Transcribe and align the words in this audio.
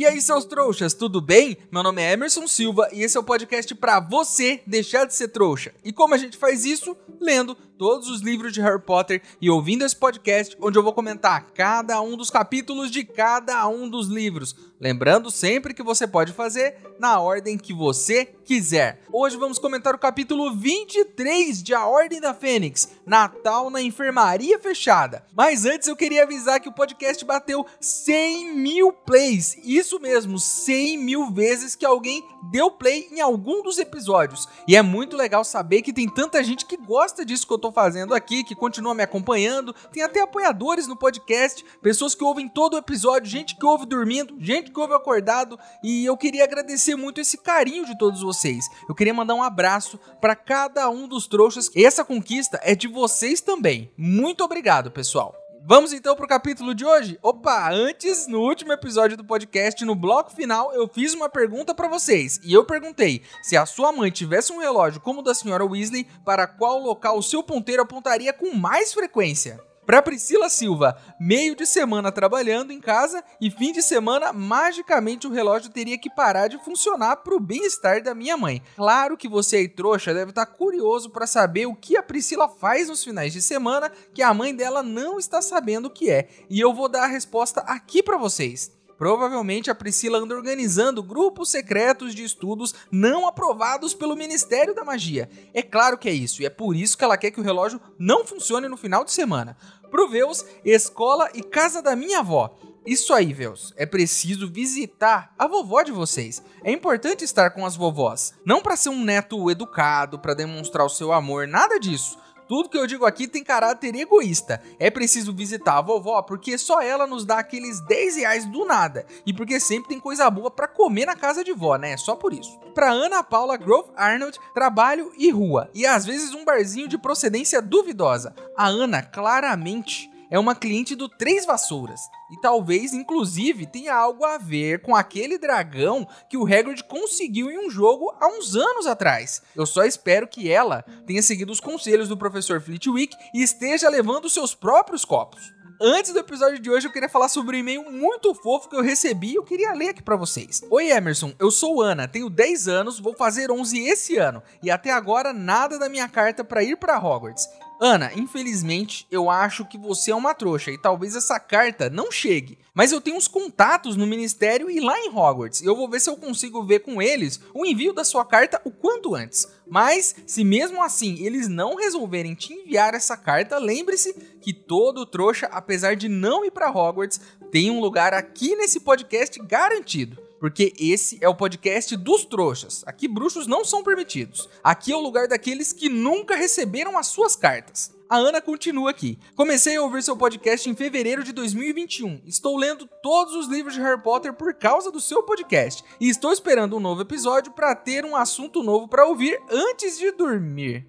E 0.00 0.06
aí, 0.06 0.18
seus 0.22 0.46
trouxas, 0.46 0.94
tudo 0.94 1.20
bem? 1.20 1.58
Meu 1.70 1.82
nome 1.82 2.00
é 2.00 2.12
Emerson 2.12 2.46
Silva 2.46 2.88
e 2.90 3.02
esse 3.02 3.18
é 3.18 3.20
o 3.20 3.22
podcast 3.22 3.74
para 3.74 4.00
você 4.00 4.62
deixar 4.66 5.04
de 5.04 5.14
ser 5.14 5.28
trouxa. 5.28 5.74
E 5.84 5.92
como 5.92 6.14
a 6.14 6.16
gente 6.16 6.38
faz 6.38 6.64
isso? 6.64 6.96
Lendo 7.20 7.54
todos 7.80 8.10
os 8.10 8.20
livros 8.20 8.52
de 8.52 8.60
Harry 8.60 8.78
Potter 8.78 9.22
e 9.40 9.48
ouvindo 9.48 9.86
esse 9.86 9.96
podcast, 9.96 10.54
onde 10.60 10.78
eu 10.78 10.82
vou 10.82 10.92
comentar 10.92 11.46
cada 11.54 11.98
um 12.02 12.14
dos 12.14 12.28
capítulos 12.28 12.90
de 12.90 13.04
cada 13.04 13.66
um 13.68 13.88
dos 13.88 14.06
livros. 14.06 14.54
Lembrando 14.78 15.30
sempre 15.30 15.72
que 15.72 15.82
você 15.82 16.06
pode 16.06 16.32
fazer 16.32 16.76
na 16.98 17.20
ordem 17.20 17.56
que 17.56 17.72
você 17.72 18.26
quiser. 18.26 19.02
Hoje 19.12 19.36
vamos 19.36 19.58
comentar 19.58 19.94
o 19.94 19.98
capítulo 19.98 20.54
23 20.54 21.62
de 21.62 21.74
A 21.74 21.86
Ordem 21.86 22.20
da 22.20 22.34
Fênix, 22.34 22.88
Natal 23.06 23.70
na 23.70 23.80
Enfermaria 23.80 24.58
Fechada. 24.58 25.24
Mas 25.34 25.64
antes 25.64 25.86
eu 25.86 25.94
queria 25.94 26.22
avisar 26.22 26.60
que 26.60 26.68
o 26.68 26.72
podcast 26.72 27.22
bateu 27.24 27.64
100 27.78 28.56
mil 28.56 28.92
plays. 28.92 29.56
Isso 29.62 30.00
mesmo, 30.00 30.38
100 30.38 30.98
mil 30.98 31.30
vezes 31.30 31.74
que 31.74 31.84
alguém 31.84 32.22
deu 32.50 32.70
play 32.70 33.06
em 33.12 33.20
algum 33.20 33.62
dos 33.62 33.78
episódios. 33.78 34.48
E 34.66 34.74
é 34.74 34.82
muito 34.82 35.16
legal 35.16 35.44
saber 35.44 35.82
que 35.82 35.92
tem 35.92 36.08
tanta 36.08 36.42
gente 36.42 36.64
que 36.64 36.76
gosta 36.76 37.24
disso 37.24 37.46
que 37.46 37.52
eu 37.52 37.58
tô 37.58 37.69
fazendo 37.72 38.14
aqui, 38.14 38.44
que 38.44 38.54
continua 38.54 38.94
me 38.94 39.02
acompanhando. 39.02 39.74
Tem 39.92 40.02
até 40.02 40.20
apoiadores 40.20 40.86
no 40.86 40.96
podcast, 40.96 41.64
pessoas 41.82 42.14
que 42.14 42.24
ouvem 42.24 42.48
todo 42.48 42.74
o 42.74 42.78
episódio, 42.78 43.30
gente 43.30 43.56
que 43.56 43.64
ouve 43.64 43.86
dormindo, 43.86 44.36
gente 44.38 44.70
que 44.70 44.80
ouve 44.80 44.94
acordado. 44.94 45.58
E 45.82 46.04
eu 46.04 46.16
queria 46.16 46.44
agradecer 46.44 46.96
muito 46.96 47.20
esse 47.20 47.38
carinho 47.38 47.84
de 47.84 47.96
todos 47.98 48.22
vocês. 48.22 48.64
Eu 48.88 48.94
queria 48.94 49.14
mandar 49.14 49.34
um 49.34 49.42
abraço 49.42 49.98
para 50.20 50.36
cada 50.36 50.88
um 50.88 51.06
dos 51.06 51.26
trouxas. 51.26 51.70
Essa 51.76 52.04
conquista 52.04 52.60
é 52.62 52.74
de 52.74 52.88
vocês 52.88 53.40
também. 53.40 53.90
Muito 53.96 54.44
obrigado, 54.44 54.90
pessoal. 54.90 55.49
Vamos 55.62 55.92
então 55.92 56.16
pro 56.16 56.26
capítulo 56.26 56.74
de 56.74 56.86
hoje? 56.86 57.18
Opa, 57.22 57.70
antes, 57.70 58.26
no 58.26 58.40
último 58.40 58.72
episódio 58.72 59.16
do 59.16 59.24
podcast, 59.24 59.84
no 59.84 59.94
bloco 59.94 60.34
final, 60.34 60.72
eu 60.72 60.88
fiz 60.88 61.12
uma 61.12 61.28
pergunta 61.28 61.74
para 61.74 61.86
vocês. 61.86 62.40
E 62.42 62.52
eu 62.52 62.64
perguntei: 62.64 63.22
se 63.42 63.56
a 63.56 63.66
sua 63.66 63.92
mãe 63.92 64.10
tivesse 64.10 64.52
um 64.52 64.58
relógio 64.58 65.00
como 65.00 65.20
o 65.20 65.22
da 65.22 65.34
senhora 65.34 65.64
Weasley, 65.64 66.06
para 66.24 66.46
qual 66.46 66.78
local 66.78 67.18
o 67.18 67.22
seu 67.22 67.42
ponteiro 67.42 67.82
apontaria 67.82 68.32
com 68.32 68.54
mais 68.56 68.92
frequência? 68.94 69.60
Para 69.90 70.02
Priscila 70.02 70.48
Silva, 70.48 70.96
meio 71.18 71.56
de 71.56 71.66
semana 71.66 72.12
trabalhando 72.12 72.70
em 72.70 72.78
casa 72.78 73.24
e 73.40 73.50
fim 73.50 73.72
de 73.72 73.82
semana, 73.82 74.32
magicamente 74.32 75.26
o 75.26 75.32
relógio 75.32 75.68
teria 75.68 75.98
que 75.98 76.08
parar 76.08 76.46
de 76.46 76.62
funcionar 76.64 77.16
para 77.16 77.34
o 77.34 77.40
bem-estar 77.40 78.00
da 78.00 78.14
minha 78.14 78.36
mãe. 78.36 78.62
Claro 78.76 79.16
que 79.16 79.28
você 79.28 79.56
aí, 79.56 79.68
trouxa, 79.68 80.14
deve 80.14 80.30
estar 80.30 80.46
tá 80.46 80.52
curioso 80.52 81.10
para 81.10 81.26
saber 81.26 81.66
o 81.66 81.74
que 81.74 81.96
a 81.96 82.04
Priscila 82.04 82.48
faz 82.48 82.88
nos 82.88 83.02
finais 83.02 83.32
de 83.32 83.42
semana 83.42 83.90
que 84.14 84.22
a 84.22 84.32
mãe 84.32 84.54
dela 84.54 84.80
não 84.80 85.18
está 85.18 85.42
sabendo 85.42 85.86
o 85.86 85.90
que 85.90 86.08
é. 86.08 86.28
E 86.48 86.60
eu 86.60 86.72
vou 86.72 86.88
dar 86.88 87.02
a 87.02 87.08
resposta 87.08 87.60
aqui 87.62 88.00
para 88.00 88.16
vocês. 88.16 88.70
Provavelmente 89.00 89.70
a 89.70 89.74
Priscila 89.74 90.18
anda 90.18 90.34
organizando 90.34 91.02
grupos 91.02 91.48
secretos 91.48 92.14
de 92.14 92.22
estudos 92.22 92.74
não 92.92 93.26
aprovados 93.26 93.94
pelo 93.94 94.14
Ministério 94.14 94.74
da 94.74 94.84
Magia. 94.84 95.26
É 95.54 95.62
claro 95.62 95.96
que 95.96 96.06
é 96.06 96.12
isso, 96.12 96.42
e 96.42 96.44
é 96.44 96.50
por 96.50 96.76
isso 96.76 96.98
que 96.98 97.04
ela 97.04 97.16
quer 97.16 97.30
que 97.30 97.40
o 97.40 97.42
relógio 97.42 97.80
não 97.98 98.26
funcione 98.26 98.68
no 98.68 98.76
final 98.76 99.02
de 99.02 99.10
semana. 99.10 99.56
Pro 99.90 100.08
Veus, 100.08 100.44
escola 100.64 101.28
e 101.34 101.42
casa 101.42 101.82
da 101.82 101.96
minha 101.96 102.20
avó. 102.20 102.56
Isso 102.86 103.12
aí, 103.12 103.32
Veus. 103.32 103.74
É 103.76 103.84
preciso 103.84 104.50
visitar 104.50 105.34
a 105.38 105.46
vovó 105.46 105.82
de 105.82 105.92
vocês. 105.92 106.42
É 106.64 106.72
importante 106.72 107.24
estar 107.24 107.50
com 107.50 107.66
as 107.66 107.76
vovós. 107.76 108.32
Não 108.44 108.62
para 108.62 108.76
ser 108.76 108.88
um 108.88 109.04
neto 109.04 109.50
educado, 109.50 110.18
para 110.18 110.34
demonstrar 110.34 110.86
o 110.86 110.90
seu 110.90 111.12
amor, 111.12 111.46
nada 111.46 111.78
disso. 111.78 112.18
Tudo 112.50 112.68
que 112.68 112.76
eu 112.76 112.84
digo 112.84 113.06
aqui 113.06 113.28
tem 113.28 113.44
caráter 113.44 113.94
egoísta. 113.94 114.60
É 114.76 114.90
preciso 114.90 115.32
visitar 115.32 115.78
a 115.78 115.80
vovó 115.80 116.20
porque 116.20 116.58
só 116.58 116.82
ela 116.82 117.06
nos 117.06 117.24
dá 117.24 117.38
aqueles 117.38 117.78
10 117.86 118.16
reais 118.16 118.44
do 118.44 118.64
nada. 118.64 119.06
E 119.24 119.32
porque 119.32 119.60
sempre 119.60 119.90
tem 119.90 120.00
coisa 120.00 120.28
boa 120.28 120.50
para 120.50 120.66
comer 120.66 121.06
na 121.06 121.14
casa 121.14 121.44
de 121.44 121.52
vó, 121.52 121.76
né? 121.76 121.96
Só 121.96 122.16
por 122.16 122.32
isso. 122.32 122.58
Pra 122.74 122.90
Ana 122.90 123.22
Paula 123.22 123.56
Grove 123.56 123.92
Arnold, 123.94 124.36
trabalho 124.52 125.12
e 125.16 125.30
rua. 125.30 125.70
E 125.72 125.86
às 125.86 126.04
vezes 126.04 126.34
um 126.34 126.44
barzinho 126.44 126.88
de 126.88 126.98
procedência 126.98 127.62
duvidosa. 127.62 128.34
A 128.56 128.66
Ana 128.66 129.00
claramente 129.00 130.09
é 130.30 130.38
uma 130.38 130.54
cliente 130.54 130.94
do 130.94 131.08
Três 131.08 131.44
Vassouras. 131.44 132.00
E 132.30 132.40
talvez, 132.40 132.94
inclusive, 132.94 133.66
tenha 133.66 133.94
algo 133.94 134.24
a 134.24 134.38
ver 134.38 134.80
com 134.82 134.94
aquele 134.94 135.36
dragão 135.36 136.06
que 136.28 136.36
o 136.36 136.46
Hagrid 136.46 136.84
conseguiu 136.84 137.50
em 137.50 137.66
um 137.66 137.70
jogo 137.70 138.14
há 138.20 138.28
uns 138.28 138.54
anos 138.54 138.86
atrás. 138.86 139.42
Eu 139.56 139.66
só 139.66 139.84
espero 139.84 140.28
que 140.28 140.50
ela 140.50 140.82
tenha 141.06 141.22
seguido 141.22 141.50
os 141.50 141.60
conselhos 141.60 142.08
do 142.08 142.16
professor 142.16 142.60
Flitwick 142.60 143.16
e 143.34 143.42
esteja 143.42 143.88
levando 143.88 144.30
seus 144.30 144.54
próprios 144.54 145.04
copos. 145.04 145.52
Antes 145.82 146.12
do 146.12 146.18
episódio 146.18 146.58
de 146.58 146.70
hoje, 146.70 146.86
eu 146.86 146.92
queria 146.92 147.08
falar 147.08 147.28
sobre 147.30 147.56
um 147.56 147.60
e-mail 147.60 147.90
muito 147.90 148.34
fofo 148.34 148.68
que 148.68 148.76
eu 148.76 148.82
recebi 148.82 149.32
e 149.32 149.36
eu 149.36 149.42
queria 149.42 149.72
ler 149.72 149.88
aqui 149.88 150.02
para 150.02 150.14
vocês. 150.14 150.60
Oi, 150.70 150.90
Emerson, 150.90 151.32
eu 151.38 151.50
sou 151.50 151.80
Ana, 151.80 152.06
tenho 152.06 152.28
10 152.28 152.68
anos, 152.68 153.00
vou 153.00 153.14
fazer 153.14 153.50
11 153.50 153.80
esse 153.88 154.18
ano 154.18 154.42
e 154.62 154.70
até 154.70 154.90
agora 154.90 155.32
nada 155.32 155.78
da 155.78 155.88
minha 155.88 156.06
carta 156.06 156.44
para 156.44 156.62
ir 156.62 156.76
para 156.76 156.98
Hogwarts. 156.98 157.48
Ana, 157.82 158.12
infelizmente, 158.14 159.06
eu 159.10 159.30
acho 159.30 159.64
que 159.64 159.78
você 159.78 160.10
é 160.10 160.14
uma 160.14 160.34
trouxa 160.34 160.70
e 160.70 160.76
talvez 160.76 161.16
essa 161.16 161.40
carta 161.40 161.88
não 161.88 162.12
chegue. 162.12 162.58
Mas 162.74 162.92
eu 162.92 163.00
tenho 163.00 163.16
uns 163.16 163.26
contatos 163.26 163.96
no 163.96 164.06
ministério 164.06 164.70
e 164.70 164.80
lá 164.80 165.00
em 165.00 165.08
Hogwarts. 165.08 165.62
Eu 165.62 165.74
vou 165.74 165.88
ver 165.88 165.98
se 165.98 166.10
eu 166.10 166.16
consigo 166.18 166.62
ver 166.62 166.80
com 166.80 167.00
eles 167.00 167.40
o 167.54 167.64
envio 167.64 167.94
da 167.94 168.04
sua 168.04 168.22
carta 168.22 168.60
o 168.66 168.70
quanto 168.70 169.14
antes. 169.14 169.48
Mas, 169.66 170.14
se 170.26 170.44
mesmo 170.44 170.82
assim 170.82 171.24
eles 171.24 171.48
não 171.48 171.74
resolverem 171.74 172.34
te 172.34 172.52
enviar 172.52 172.92
essa 172.92 173.16
carta, 173.16 173.56
lembre-se 173.56 174.12
que 174.42 174.52
todo 174.52 175.06
trouxa, 175.06 175.46
apesar 175.50 175.96
de 175.96 176.06
não 176.06 176.44
ir 176.44 176.50
para 176.50 176.70
Hogwarts, 176.70 177.18
tem 177.50 177.70
um 177.70 177.80
lugar 177.80 178.12
aqui 178.12 178.54
nesse 178.56 178.80
podcast 178.80 179.40
garantido 179.42 180.29
porque 180.40 180.72
esse 180.78 181.18
é 181.20 181.28
o 181.28 181.34
podcast 181.34 181.94
dos 181.98 182.24
trouxas. 182.24 182.82
Aqui 182.86 183.06
bruxos 183.06 183.46
não 183.46 183.62
são 183.62 183.84
permitidos. 183.84 184.48
Aqui 184.64 184.90
é 184.90 184.96
o 184.96 185.00
lugar 185.00 185.28
daqueles 185.28 185.70
que 185.70 185.90
nunca 185.90 186.34
receberam 186.34 186.96
as 186.96 187.08
suas 187.08 187.36
cartas. 187.36 187.94
A 188.08 188.16
Ana 188.16 188.40
continua 188.40 188.90
aqui. 188.90 189.18
Comecei 189.36 189.76
a 189.76 189.82
ouvir 189.82 190.02
seu 190.02 190.16
podcast 190.16 190.68
em 190.68 190.74
fevereiro 190.74 191.22
de 191.22 191.32
2021. 191.32 192.22
Estou 192.24 192.56
lendo 192.56 192.88
todos 193.02 193.34
os 193.34 193.48
livros 193.48 193.74
de 193.74 193.82
Harry 193.82 194.02
Potter 194.02 194.32
por 194.32 194.54
causa 194.54 194.90
do 194.90 195.00
seu 195.00 195.22
podcast 195.22 195.84
e 196.00 196.08
estou 196.08 196.32
esperando 196.32 196.74
um 196.74 196.80
novo 196.80 197.02
episódio 197.02 197.52
para 197.52 197.74
ter 197.76 198.06
um 198.06 198.16
assunto 198.16 198.62
novo 198.62 198.88
para 198.88 199.06
ouvir 199.06 199.38
antes 199.50 199.98
de 199.98 200.10
dormir. 200.10 200.88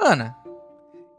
Ana, 0.00 0.34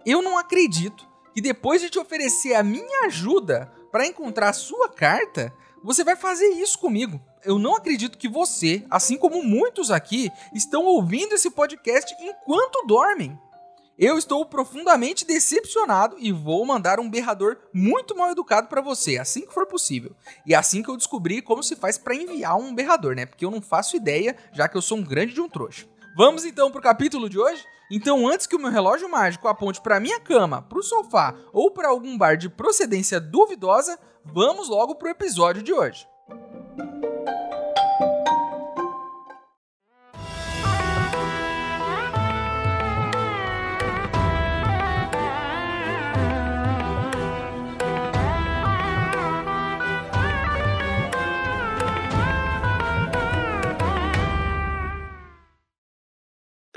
eu 0.06 0.22
não 0.22 0.38
acredito 0.38 1.06
que 1.34 1.42
depois 1.42 1.82
de 1.82 1.90
te 1.90 2.00
oferecer 2.00 2.56
a 2.56 2.64
minha 2.64 3.06
ajuda 3.06 3.72
para 3.92 4.08
encontrar 4.08 4.50
a 4.50 4.54
sua 4.54 4.88
carta, 4.88 5.54
você 5.84 6.04
vai 6.04 6.16
fazer 6.16 6.48
isso 6.48 6.80
comigo 6.80 7.22
eu 7.44 7.60
não 7.60 7.76
acredito 7.76 8.18
que 8.18 8.28
você, 8.28 8.86
assim 8.90 9.18
como 9.18 9.44
muitos 9.44 9.92
aqui, 9.92 10.30
estão 10.54 10.86
ouvindo 10.86 11.34
esse 11.34 11.50
podcast 11.50 12.16
enquanto 12.20 12.86
dormem. 12.86 13.38
Eu 13.98 14.18
estou 14.18 14.44
profundamente 14.46 15.26
decepcionado 15.26 16.16
e 16.18 16.32
vou 16.32 16.66
mandar 16.66 17.00
um 17.00 17.10
berrador 17.10 17.58
muito 17.72 18.16
mal 18.16 18.32
educado 18.32 18.68
para 18.68 18.82
você, 18.82 19.20
assim 19.20 19.42
que 19.42 19.54
for 19.54 19.68
possível. 19.68 20.16
E 20.46 20.56
assim 20.56 20.82
que 20.82 20.90
eu 20.90 20.98
descobrir 20.98 21.44
como 21.44 21.62
se 21.62 21.76
faz 21.76 21.98
para 21.98 22.16
enviar 22.16 22.58
um 22.58 22.74
berrador, 22.74 23.16
né? 23.16 23.28
Porque 23.28 23.46
eu 23.46 23.52
não 23.52 23.62
faço 23.62 23.96
ideia, 23.96 24.36
já 24.54 24.68
que 24.68 24.76
eu 24.76 24.82
sou 24.82 24.98
um 24.98 25.04
grande 25.04 25.34
de 25.34 25.42
um 25.42 25.48
trouxa. 25.48 25.86
Vamos 26.18 26.46
então 26.46 26.72
pro 26.72 26.82
capítulo 26.82 27.30
de 27.30 27.38
hoje? 27.38 27.64
Então, 27.92 28.28
antes 28.28 28.48
que 28.48 28.56
o 28.56 28.60
meu 28.60 28.72
relógio 28.72 29.10
mágico 29.10 29.48
aponte 29.48 29.82
para 29.82 30.00
minha 30.00 30.20
cama, 30.20 30.62
pro 30.62 30.82
sofá 30.82 31.36
ou 31.54 31.70
para 31.70 31.90
algum 31.90 32.18
bar 32.18 32.38
de 32.38 32.50
procedência 32.50 33.20
duvidosa, 33.20 34.00
vamos 34.26 34.68
logo 34.70 34.96
pro 34.96 35.10
episódio 35.10 35.62
de 35.62 35.74
hoje. 35.74 36.08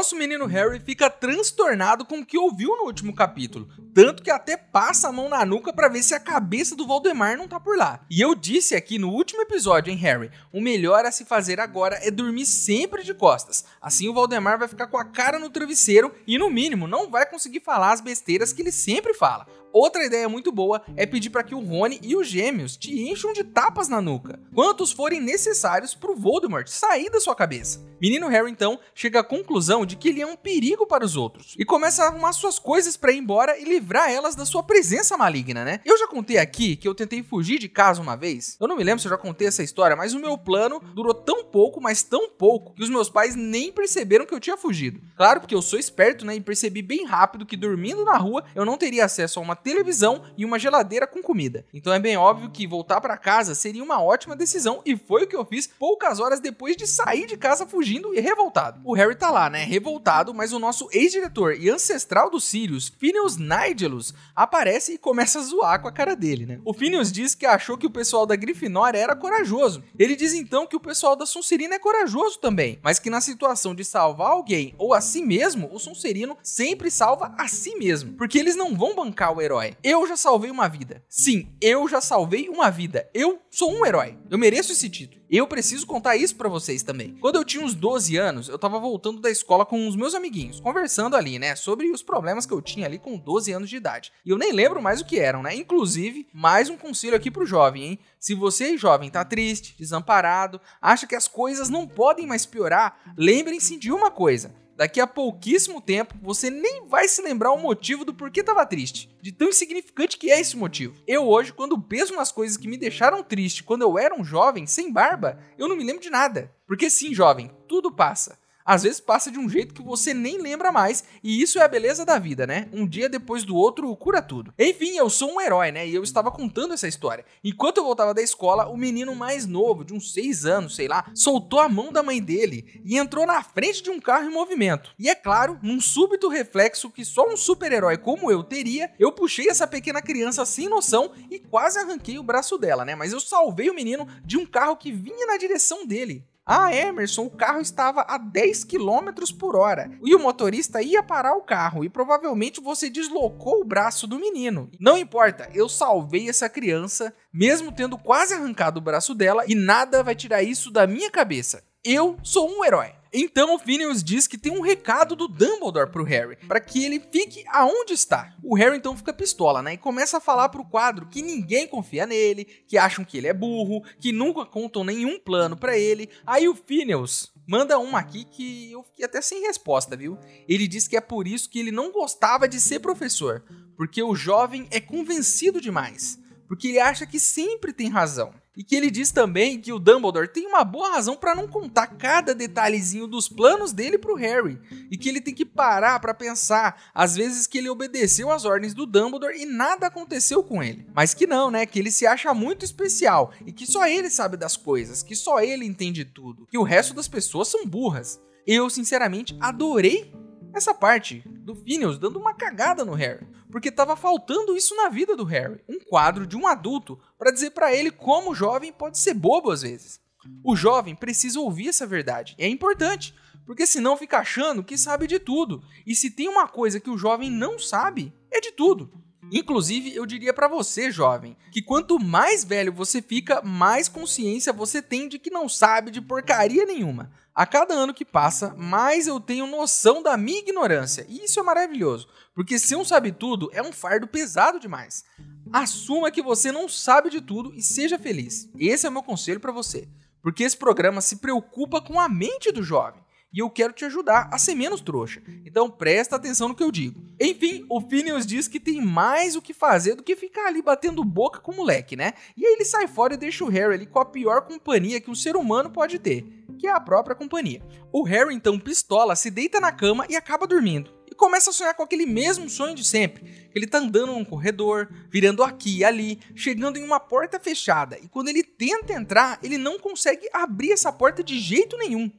Nosso 0.00 0.16
menino 0.16 0.46
Harry 0.46 0.80
fica 0.80 1.10
transtornado 1.10 2.06
com 2.06 2.20
o 2.20 2.24
que 2.24 2.38
ouviu 2.38 2.74
no 2.74 2.84
último 2.84 3.14
capítulo. 3.14 3.68
Tanto 3.94 4.22
que 4.22 4.30
até 4.30 4.56
passa 4.56 5.08
a 5.08 5.12
mão 5.12 5.28
na 5.28 5.44
nuca 5.44 5.72
para 5.72 5.88
ver 5.88 6.02
se 6.02 6.14
a 6.14 6.20
cabeça 6.20 6.76
do 6.76 6.86
Valdemar 6.86 7.36
não 7.36 7.48
tá 7.48 7.58
por 7.58 7.76
lá. 7.76 8.00
E 8.10 8.20
eu 8.20 8.34
disse 8.34 8.74
aqui 8.74 8.98
no 8.98 9.10
último 9.10 9.42
episódio, 9.42 9.90
hein, 9.90 9.96
Harry? 9.98 10.30
O 10.52 10.60
melhor 10.60 11.04
a 11.04 11.12
se 11.12 11.24
fazer 11.24 11.60
agora 11.60 11.98
é 12.02 12.10
dormir 12.10 12.46
sempre 12.46 13.02
de 13.02 13.14
costas. 13.14 13.64
Assim 13.80 14.08
o 14.08 14.14
Valdemar 14.14 14.58
vai 14.58 14.68
ficar 14.68 14.86
com 14.86 14.98
a 14.98 15.04
cara 15.04 15.38
no 15.38 15.50
travesseiro 15.50 16.14
e, 16.26 16.38
no 16.38 16.50
mínimo, 16.50 16.86
não 16.86 17.10
vai 17.10 17.28
conseguir 17.28 17.60
falar 17.60 17.92
as 17.92 18.00
besteiras 18.00 18.52
que 18.52 18.62
ele 18.62 18.72
sempre 18.72 19.14
fala. 19.14 19.46
Outra 19.72 20.04
ideia 20.04 20.28
muito 20.28 20.50
boa 20.50 20.82
é 20.96 21.06
pedir 21.06 21.30
para 21.30 21.44
que 21.44 21.54
o 21.54 21.60
Rony 21.60 22.00
e 22.02 22.16
os 22.16 22.26
gêmeos 22.26 22.76
te 22.76 23.08
encham 23.08 23.32
de 23.32 23.44
tapas 23.44 23.88
na 23.88 24.00
nuca, 24.00 24.40
quantos 24.52 24.90
forem 24.90 25.20
necessários 25.20 25.94
para 25.94 26.10
o 26.10 26.16
Voldemort 26.16 26.66
sair 26.66 27.08
da 27.08 27.20
sua 27.20 27.36
cabeça. 27.36 27.80
Menino 28.00 28.26
Harry 28.28 28.50
então 28.50 28.80
chega 28.94 29.20
à 29.20 29.24
conclusão 29.24 29.86
de 29.86 29.94
que 29.94 30.08
ele 30.08 30.22
é 30.22 30.26
um 30.26 30.36
perigo 30.36 30.86
para 30.86 31.04
os 31.04 31.16
outros 31.16 31.54
e 31.56 31.64
começa 31.64 32.02
a 32.02 32.06
arrumar 32.08 32.32
suas 32.32 32.58
coisas 32.58 32.96
para 32.96 33.12
ir 33.12 33.18
embora 33.18 33.58
e 33.58 33.64
livrar 33.80 34.10
elas 34.10 34.34
da 34.34 34.44
sua 34.44 34.62
presença 34.62 35.16
maligna, 35.16 35.64
né? 35.64 35.80
Eu 35.84 35.98
já 35.98 36.06
contei 36.06 36.36
aqui 36.36 36.76
que 36.76 36.86
eu 36.86 36.94
tentei 36.94 37.22
fugir 37.22 37.58
de 37.58 37.68
casa 37.68 38.00
uma 38.00 38.16
vez. 38.16 38.56
Eu 38.60 38.68
não 38.68 38.76
me 38.76 38.84
lembro 38.84 39.00
se 39.00 39.06
eu 39.06 39.10
já 39.10 39.16
contei 39.16 39.48
essa 39.48 39.62
história, 39.62 39.96
mas 39.96 40.12
o 40.12 40.20
meu 40.20 40.36
plano 40.36 40.80
durou 40.94 41.14
tão 41.14 41.44
pouco, 41.44 41.80
mas 41.80 42.02
tão 42.02 42.28
pouco, 42.28 42.74
que 42.74 42.82
os 42.82 42.90
meus 42.90 43.08
pais 43.08 43.34
nem 43.34 43.72
perceberam 43.72 44.26
que 44.26 44.34
eu 44.34 44.40
tinha 44.40 44.56
fugido. 44.56 45.00
Claro, 45.16 45.40
porque 45.40 45.54
eu 45.54 45.62
sou 45.62 45.78
esperto, 45.78 46.26
né? 46.26 46.36
E 46.36 46.40
percebi 46.40 46.82
bem 46.82 47.06
rápido 47.06 47.46
que 47.46 47.56
dormindo 47.56 48.04
na 48.04 48.16
rua 48.16 48.44
eu 48.54 48.64
não 48.64 48.76
teria 48.76 49.04
acesso 49.04 49.38
a 49.38 49.42
uma 49.42 49.56
televisão 49.56 50.22
e 50.36 50.44
uma 50.44 50.58
geladeira 50.58 51.06
com 51.06 51.22
comida. 51.22 51.64
Então 51.72 51.92
é 51.92 51.98
bem 51.98 52.16
óbvio 52.16 52.50
que 52.50 52.66
voltar 52.66 53.00
para 53.00 53.16
casa 53.16 53.54
seria 53.54 53.82
uma 53.82 54.02
ótima 54.02 54.36
decisão 54.36 54.82
e 54.84 54.96
foi 54.96 55.24
o 55.24 55.26
que 55.26 55.36
eu 55.36 55.44
fiz 55.44 55.66
poucas 55.66 56.20
horas 56.20 56.40
depois 56.40 56.76
de 56.76 56.86
sair 56.86 57.26
de 57.26 57.36
casa 57.36 57.66
fugindo 57.66 58.14
e 58.14 58.20
revoltado. 58.20 58.80
O 58.84 58.94
Harry 58.94 59.16
tá 59.16 59.30
lá, 59.30 59.48
né? 59.48 59.64
Revoltado, 59.64 60.34
mas 60.34 60.52
o 60.52 60.58
nosso 60.58 60.88
ex-diretor 60.92 61.54
e 61.54 61.70
ancestral 61.70 62.30
dos 62.30 62.44
Sirius, 62.44 62.92
Phineas 62.98 63.38
Nigelus, 63.70 64.14
aparece 64.34 64.94
e 64.94 64.98
começa 64.98 65.38
a 65.38 65.42
zoar 65.42 65.80
com 65.80 65.88
a 65.88 65.92
cara 65.92 66.14
dele, 66.14 66.46
né? 66.46 66.60
O 66.64 66.74
Phineas 66.74 67.10
diz 67.12 67.34
que 67.34 67.46
achou 67.46 67.78
que 67.78 67.86
o 67.86 67.90
pessoal 67.90 68.26
da 68.26 68.36
Grifinória 68.36 68.98
era 68.98 69.16
corajoso. 69.16 69.82
Ele 69.98 70.16
diz 70.16 70.34
então 70.34 70.66
que 70.66 70.76
o 70.76 70.80
pessoal 70.80 71.16
da 71.16 71.26
Sonserina 71.26 71.74
é 71.74 71.78
corajoso 71.78 72.38
também, 72.38 72.78
mas 72.82 72.98
que 72.98 73.10
na 73.10 73.20
situação 73.20 73.74
de 73.74 73.84
salvar 73.84 74.30
alguém 74.30 74.74
ou 74.78 74.94
a 74.94 75.00
si 75.00 75.22
mesmo, 75.22 75.70
o 75.72 75.78
Sonserino 75.78 76.36
sempre 76.42 76.90
salva 76.90 77.34
a 77.38 77.48
si 77.48 77.76
mesmo, 77.76 78.14
porque 78.14 78.38
eles 78.38 78.56
não 78.56 78.76
vão 78.76 78.94
bancar 78.94 79.36
o 79.36 79.40
herói. 79.40 79.76
Eu 79.82 80.06
já 80.06 80.16
salvei 80.16 80.50
uma 80.50 80.68
vida. 80.68 81.04
Sim, 81.08 81.48
eu 81.60 81.88
já 81.88 82.00
salvei 82.00 82.48
uma 82.48 82.70
vida. 82.70 83.08
Eu 83.14 83.40
sou 83.50 83.72
um 83.72 83.86
herói. 83.86 84.18
Eu 84.30 84.38
mereço 84.38 84.72
esse 84.72 84.88
título. 84.88 85.20
Eu 85.30 85.46
preciso 85.46 85.86
contar 85.86 86.16
isso 86.16 86.34
para 86.34 86.48
vocês 86.48 86.82
também. 86.82 87.14
Quando 87.20 87.36
eu 87.36 87.44
tinha 87.44 87.64
uns 87.64 87.72
12 87.72 88.16
anos, 88.16 88.48
eu 88.48 88.58
tava 88.58 88.80
voltando 88.80 89.20
da 89.20 89.30
escola 89.30 89.64
com 89.64 89.86
os 89.86 89.94
meus 89.94 90.12
amiguinhos, 90.12 90.58
conversando 90.58 91.14
ali, 91.14 91.38
né, 91.38 91.54
sobre 91.54 91.88
os 91.88 92.02
problemas 92.02 92.46
que 92.46 92.52
eu 92.52 92.60
tinha 92.60 92.86
ali 92.86 92.98
com 92.98 93.16
12 93.16 93.52
anos 93.52 93.59
de 93.66 93.76
idade. 93.76 94.12
E 94.24 94.30
eu 94.30 94.38
nem 94.38 94.52
lembro 94.52 94.82
mais 94.82 95.00
o 95.00 95.04
que 95.04 95.18
eram, 95.18 95.42
né? 95.42 95.54
Inclusive, 95.54 96.28
mais 96.32 96.68
um 96.68 96.76
conselho 96.76 97.16
aqui 97.16 97.30
pro 97.30 97.46
jovem, 97.46 97.84
hein? 97.84 97.98
Se 98.18 98.34
você, 98.34 98.76
jovem, 98.76 99.10
tá 99.10 99.24
triste, 99.24 99.74
desamparado, 99.78 100.60
acha 100.80 101.06
que 101.06 101.14
as 101.14 101.26
coisas 101.26 101.68
não 101.68 101.86
podem 101.86 102.26
mais 102.26 102.46
piorar, 102.46 103.14
lembrem-se 103.16 103.76
de 103.76 103.92
uma 103.92 104.10
coisa 104.10 104.54
daqui 104.80 104.98
a 104.98 105.06
pouquíssimo 105.06 105.78
tempo 105.78 106.14
você 106.22 106.48
nem 106.48 106.86
vai 106.88 107.06
se 107.06 107.20
lembrar 107.20 107.52
o 107.52 107.60
motivo 107.60 108.02
do 108.02 108.14
porquê 108.14 108.40
estava 108.40 108.64
triste, 108.64 109.14
de 109.20 109.30
tão 109.30 109.50
insignificante 109.50 110.16
que 110.16 110.30
é 110.30 110.40
esse 110.40 110.56
motivo. 110.56 110.96
Eu 111.06 111.28
hoje, 111.28 111.52
quando 111.52 111.78
penso 111.78 112.16
nas 112.16 112.32
coisas 112.32 112.56
que 112.56 112.66
me 112.66 112.78
deixaram 112.78 113.22
triste 113.22 113.62
quando 113.62 113.82
eu 113.82 113.98
era 113.98 114.18
um 114.18 114.24
jovem 114.24 114.66
sem 114.66 114.90
barba, 114.90 115.38
eu 115.58 115.68
não 115.68 115.76
me 115.76 115.84
lembro 115.84 116.00
de 116.00 116.08
nada. 116.08 116.50
Porque 116.66 116.88
sim, 116.88 117.12
jovem, 117.12 117.50
tudo 117.68 117.92
passa 117.92 118.38
às 118.64 118.82
vezes 118.82 119.00
passa 119.00 119.30
de 119.30 119.38
um 119.38 119.48
jeito 119.48 119.74
que 119.74 119.82
você 119.82 120.14
nem 120.14 120.38
lembra 120.38 120.72
mais, 120.72 121.04
e 121.22 121.40
isso 121.42 121.58
é 121.58 121.62
a 121.62 121.68
beleza 121.68 122.04
da 122.04 122.18
vida, 122.18 122.46
né? 122.46 122.68
Um 122.72 122.86
dia 122.86 123.08
depois 123.08 123.44
do 123.44 123.56
outro 123.56 123.94
cura 123.96 124.22
tudo. 124.22 124.52
Enfim, 124.58 124.96
eu 124.96 125.10
sou 125.10 125.32
um 125.32 125.40
herói, 125.40 125.70
né? 125.72 125.86
E 125.86 125.94
eu 125.94 126.02
estava 126.02 126.30
contando 126.30 126.74
essa 126.74 126.88
história. 126.88 127.24
Enquanto 127.42 127.78
eu 127.78 127.84
voltava 127.84 128.14
da 128.14 128.22
escola, 128.22 128.68
o 128.68 128.76
menino 128.76 129.14
mais 129.14 129.46
novo, 129.46 129.84
de 129.84 129.92
uns 129.92 130.12
6 130.12 130.46
anos, 130.46 130.76
sei 130.76 130.88
lá, 130.88 131.10
soltou 131.14 131.60
a 131.60 131.68
mão 131.68 131.92
da 131.92 132.02
mãe 132.02 132.22
dele 132.22 132.80
e 132.84 132.96
entrou 132.96 133.26
na 133.26 133.42
frente 133.42 133.82
de 133.82 133.90
um 133.90 134.00
carro 134.00 134.28
em 134.28 134.32
movimento. 134.32 134.94
E 134.98 135.08
é 135.08 135.14
claro, 135.14 135.58
num 135.62 135.80
súbito 135.80 136.28
reflexo 136.28 136.90
que 136.90 137.04
só 137.04 137.28
um 137.28 137.36
super-herói 137.36 137.98
como 137.98 138.30
eu 138.30 138.42
teria, 138.42 138.92
eu 138.98 139.12
puxei 139.12 139.48
essa 139.48 139.66
pequena 139.66 140.02
criança 140.02 140.44
sem 140.44 140.68
noção 140.68 141.12
e 141.30 141.38
quase 141.38 141.78
arranquei 141.78 142.18
o 142.18 142.22
braço 142.22 142.58
dela, 142.58 142.84
né? 142.84 142.94
Mas 142.94 143.12
eu 143.12 143.20
salvei 143.20 143.70
o 143.70 143.74
menino 143.74 144.06
de 144.24 144.36
um 144.36 144.46
carro 144.46 144.76
que 144.76 144.92
vinha 144.92 145.26
na 145.26 145.36
direção 145.36 145.86
dele. 145.86 146.24
Ah, 146.52 146.74
Emerson, 146.74 147.26
o 147.26 147.30
carro 147.30 147.60
estava 147.60 148.00
a 148.08 148.18
10 148.18 148.64
km 148.64 149.12
por 149.38 149.54
hora 149.54 149.88
e 150.02 150.16
o 150.16 150.18
motorista 150.18 150.82
ia 150.82 151.00
parar 151.00 151.36
o 151.36 151.42
carro 151.42 151.84
e 151.84 151.88
provavelmente 151.88 152.60
você 152.60 152.90
deslocou 152.90 153.60
o 153.60 153.64
braço 153.64 154.04
do 154.04 154.18
menino. 154.18 154.68
Não 154.80 154.98
importa, 154.98 155.48
eu 155.54 155.68
salvei 155.68 156.28
essa 156.28 156.48
criança, 156.48 157.14
mesmo 157.32 157.70
tendo 157.70 157.96
quase 157.96 158.34
arrancado 158.34 158.80
o 158.80 158.82
braço 158.82 159.14
dela, 159.14 159.44
e 159.46 159.54
nada 159.54 160.02
vai 160.02 160.16
tirar 160.16 160.42
isso 160.42 160.72
da 160.72 160.88
minha 160.88 161.08
cabeça. 161.08 161.62
Eu 161.84 162.16
sou 162.20 162.50
um 162.50 162.64
herói. 162.64 162.94
Então 163.12 163.54
o 163.54 163.58
Phineas 163.58 164.04
diz 164.04 164.26
que 164.26 164.38
tem 164.38 164.52
um 164.52 164.60
recado 164.60 165.16
do 165.16 165.26
Dumbledore 165.26 165.90
pro 165.90 166.04
Harry, 166.04 166.36
para 166.46 166.60
que 166.60 166.84
ele 166.84 167.00
fique 167.00 167.44
aonde 167.48 167.92
está. 167.92 168.34
O 168.42 168.54
Harry 168.54 168.76
então 168.76 168.96
fica 168.96 169.12
pistola, 169.12 169.62
né? 169.62 169.74
E 169.74 169.78
começa 169.78 170.18
a 170.18 170.20
falar 170.20 170.48
pro 170.48 170.64
quadro 170.64 171.06
que 171.06 171.22
ninguém 171.22 171.66
confia 171.66 172.06
nele, 172.06 172.44
que 172.44 172.78
acham 172.78 173.04
que 173.04 173.18
ele 173.18 173.26
é 173.26 173.34
burro, 173.34 173.82
que 173.98 174.12
nunca 174.12 174.46
contam 174.46 174.84
nenhum 174.84 175.18
plano 175.18 175.56
para 175.56 175.76
ele. 175.76 176.08
Aí 176.24 176.48
o 176.48 176.54
Phineas 176.54 177.32
manda 177.46 177.78
uma 177.80 177.98
aqui 177.98 178.24
que 178.24 178.70
eu 178.70 178.84
fiquei 178.84 179.04
até 179.04 179.20
sem 179.20 179.42
resposta, 179.42 179.96
viu? 179.96 180.16
Ele 180.48 180.68
diz 180.68 180.86
que 180.86 180.96
é 180.96 181.00
por 181.00 181.26
isso 181.26 181.50
que 181.50 181.58
ele 181.58 181.72
não 181.72 181.90
gostava 181.90 182.48
de 182.48 182.60
ser 182.60 182.78
professor, 182.78 183.42
porque 183.76 184.00
o 184.02 184.14
jovem 184.14 184.68
é 184.70 184.78
convencido 184.78 185.60
demais, 185.60 186.16
porque 186.46 186.68
ele 186.68 186.78
acha 186.78 187.06
que 187.06 187.18
sempre 187.18 187.72
tem 187.72 187.88
razão. 187.88 188.32
E 188.56 188.64
que 188.64 188.74
ele 188.74 188.90
diz 188.90 189.12
também 189.12 189.60
que 189.60 189.72
o 189.72 189.78
Dumbledore 189.78 190.28
tem 190.28 190.46
uma 190.46 190.64
boa 190.64 190.90
razão 190.90 191.16
para 191.16 191.34
não 191.34 191.46
contar 191.46 191.86
cada 191.86 192.34
detalhezinho 192.34 193.06
dos 193.06 193.28
planos 193.28 193.72
dele 193.72 193.96
pro 193.96 194.16
Harry, 194.16 194.58
e 194.90 194.98
que 194.98 195.08
ele 195.08 195.20
tem 195.20 195.32
que 195.32 195.44
parar 195.44 196.00
para 196.00 196.12
pensar 196.12 196.90
às 196.92 197.14
vezes 197.14 197.46
que 197.46 197.58
ele 197.58 197.68
obedeceu 197.68 198.30
às 198.30 198.44
ordens 198.44 198.74
do 198.74 198.86
Dumbledore 198.86 199.40
e 199.40 199.46
nada 199.46 199.86
aconteceu 199.86 200.42
com 200.42 200.62
ele. 200.62 200.86
Mas 200.94 201.14
que 201.14 201.26
não, 201.26 201.50
né? 201.50 201.64
Que 201.64 201.78
ele 201.78 201.90
se 201.90 202.06
acha 202.06 202.34
muito 202.34 202.64
especial 202.64 203.32
e 203.46 203.52
que 203.52 203.66
só 203.66 203.86
ele 203.86 204.10
sabe 204.10 204.36
das 204.36 204.56
coisas, 204.56 205.02
que 205.02 205.14
só 205.14 205.40
ele 205.40 205.64
entende 205.64 206.04
tudo, 206.04 206.46
que 206.46 206.58
o 206.58 206.64
resto 206.64 206.92
das 206.92 207.08
pessoas 207.08 207.48
são 207.48 207.64
burras. 207.64 208.20
Eu, 208.46 208.68
sinceramente, 208.68 209.36
adorei 209.40 210.12
essa 210.52 210.74
parte 210.74 211.22
do 211.26 211.54
Phineas 211.54 211.98
dando 211.98 212.18
uma 212.18 212.34
cagada 212.34 212.84
no 212.84 212.94
Harry, 212.94 213.26
porque 213.50 213.70
tava 213.70 213.96
faltando 213.96 214.56
isso 214.56 214.74
na 214.76 214.88
vida 214.88 215.16
do 215.16 215.24
Harry, 215.24 215.60
um 215.68 215.78
quadro 215.80 216.26
de 216.26 216.36
um 216.36 216.46
adulto 216.46 216.98
para 217.18 217.30
dizer 217.30 217.50
para 217.50 217.74
ele 217.74 217.90
como 217.90 218.30
o 218.30 218.34
jovem 218.34 218.72
pode 218.72 218.98
ser 218.98 219.14
bobo 219.14 219.50
às 219.50 219.62
vezes. 219.62 220.00
O 220.44 220.54
jovem 220.54 220.94
precisa 220.94 221.40
ouvir 221.40 221.68
essa 221.68 221.86
verdade, 221.86 222.34
é 222.38 222.46
importante, 222.48 223.14
porque 223.46 223.66
senão 223.66 223.96
fica 223.96 224.18
achando 224.18 224.62
que 224.62 224.76
sabe 224.76 225.06
de 225.06 225.18
tudo. 225.18 225.62
E 225.86 225.94
se 225.94 226.10
tem 226.10 226.28
uma 226.28 226.46
coisa 226.46 226.78
que 226.78 226.90
o 226.90 226.98
jovem 226.98 227.30
não 227.30 227.58
sabe, 227.58 228.12
é 228.30 228.40
de 228.40 228.52
tudo. 228.52 228.92
Inclusive, 229.32 229.94
eu 229.94 230.04
diria 230.04 230.32
para 230.32 230.48
você, 230.48 230.90
jovem, 230.90 231.36
que 231.52 231.62
quanto 231.62 231.98
mais 231.98 232.44
velho 232.44 232.72
você 232.72 233.00
fica, 233.00 233.40
mais 233.42 233.88
consciência 233.88 234.52
você 234.52 234.82
tem 234.82 235.08
de 235.08 235.18
que 235.18 235.30
não 235.30 235.48
sabe 235.48 235.90
de 235.90 236.00
porcaria 236.00 236.64
nenhuma. 236.64 237.10
A 237.34 237.46
cada 237.46 237.74
ano 237.74 237.94
que 237.94 238.04
passa, 238.04 238.54
mais 238.58 239.06
eu 239.06 239.20
tenho 239.20 239.46
noção 239.46 240.02
da 240.02 240.16
minha 240.16 240.40
ignorância. 240.40 241.06
E 241.08 241.24
isso 241.24 241.38
é 241.38 241.42
maravilhoso, 241.42 242.08
porque 242.34 242.58
ser 242.58 242.76
um 242.76 242.84
sabe 242.84 243.12
tudo 243.12 243.48
é 243.52 243.62
um 243.62 243.72
fardo 243.72 244.06
pesado 244.06 244.58
demais. 244.58 245.04
Assuma 245.52 246.10
que 246.10 246.22
você 246.22 246.50
não 246.50 246.68
sabe 246.68 247.08
de 247.08 247.20
tudo 247.20 247.54
e 247.54 247.62
seja 247.62 247.98
feliz. 247.98 248.48
Esse 248.58 248.86
é 248.86 248.88
o 248.88 248.92
meu 248.92 249.02
conselho 249.02 249.40
para 249.40 249.52
você, 249.52 249.88
porque 250.22 250.42
esse 250.42 250.56
programa 250.56 251.00
se 251.00 251.16
preocupa 251.16 251.80
com 251.80 252.00
a 252.00 252.08
mente 252.08 252.50
do 252.50 252.62
jovem 252.62 253.02
e 253.32 253.38
eu 253.38 253.48
quero 253.48 253.72
te 253.72 253.84
ajudar 253.84 254.28
a 254.32 254.38
ser 254.38 254.54
menos 254.54 254.80
trouxa. 254.80 255.22
Então 255.44 255.70
presta 255.70 256.16
atenção 256.16 256.48
no 256.48 256.54
que 256.54 256.62
eu 256.62 256.70
digo. 256.70 257.00
Enfim, 257.20 257.64
o 257.68 257.80
Phineas 257.80 258.26
diz 258.26 258.48
que 258.48 258.58
tem 258.58 258.80
mais 258.80 259.36
o 259.36 259.42
que 259.42 259.54
fazer 259.54 259.94
do 259.94 260.02
que 260.02 260.16
ficar 260.16 260.46
ali 260.46 260.62
batendo 260.62 261.04
boca 261.04 261.40
com 261.40 261.52
o 261.52 261.56
moleque, 261.56 261.96
né? 261.96 262.12
E 262.36 262.44
aí 262.44 262.54
ele 262.54 262.64
sai 262.64 262.88
fora 262.88 263.14
e 263.14 263.18
deixa 263.18 263.44
o 263.44 263.48
Harry 263.48 263.74
ali 263.74 263.86
com 263.86 264.00
a 264.00 264.04
pior 264.04 264.42
companhia 264.42 265.00
que 265.00 265.10
um 265.10 265.14
ser 265.14 265.36
humano 265.36 265.70
pode 265.70 265.98
ter, 265.98 266.24
que 266.58 266.66
é 266.66 266.72
a 266.72 266.80
própria 266.80 267.14
companhia. 267.14 267.62
O 267.92 268.02
Harry 268.02 268.34
então 268.34 268.58
pistola, 268.58 269.14
se 269.14 269.30
deita 269.30 269.60
na 269.60 269.72
cama 269.72 270.06
e 270.08 270.16
acaba 270.16 270.46
dormindo. 270.46 270.92
E 271.10 271.14
começa 271.14 271.50
a 271.50 271.52
sonhar 271.52 271.74
com 271.74 271.82
aquele 271.82 272.06
mesmo 272.06 272.48
sonho 272.48 272.74
de 272.74 272.84
sempre. 272.84 273.48
Ele 273.54 273.66
tá 273.66 273.78
andando 273.78 274.12
num 274.12 274.24
corredor, 274.24 274.88
virando 275.10 275.42
aqui 275.42 275.78
e 275.78 275.84
ali, 275.84 276.20
chegando 276.34 276.78
em 276.78 276.84
uma 276.84 277.00
porta 277.00 277.38
fechada. 277.38 277.98
E 277.98 278.08
quando 278.08 278.28
ele 278.28 278.44
tenta 278.44 278.92
entrar, 278.92 279.38
ele 279.42 279.58
não 279.58 279.78
consegue 279.78 280.28
abrir 280.32 280.72
essa 280.72 280.92
porta 280.92 281.22
de 281.22 281.38
jeito 281.38 281.76
nenhum. 281.76 282.10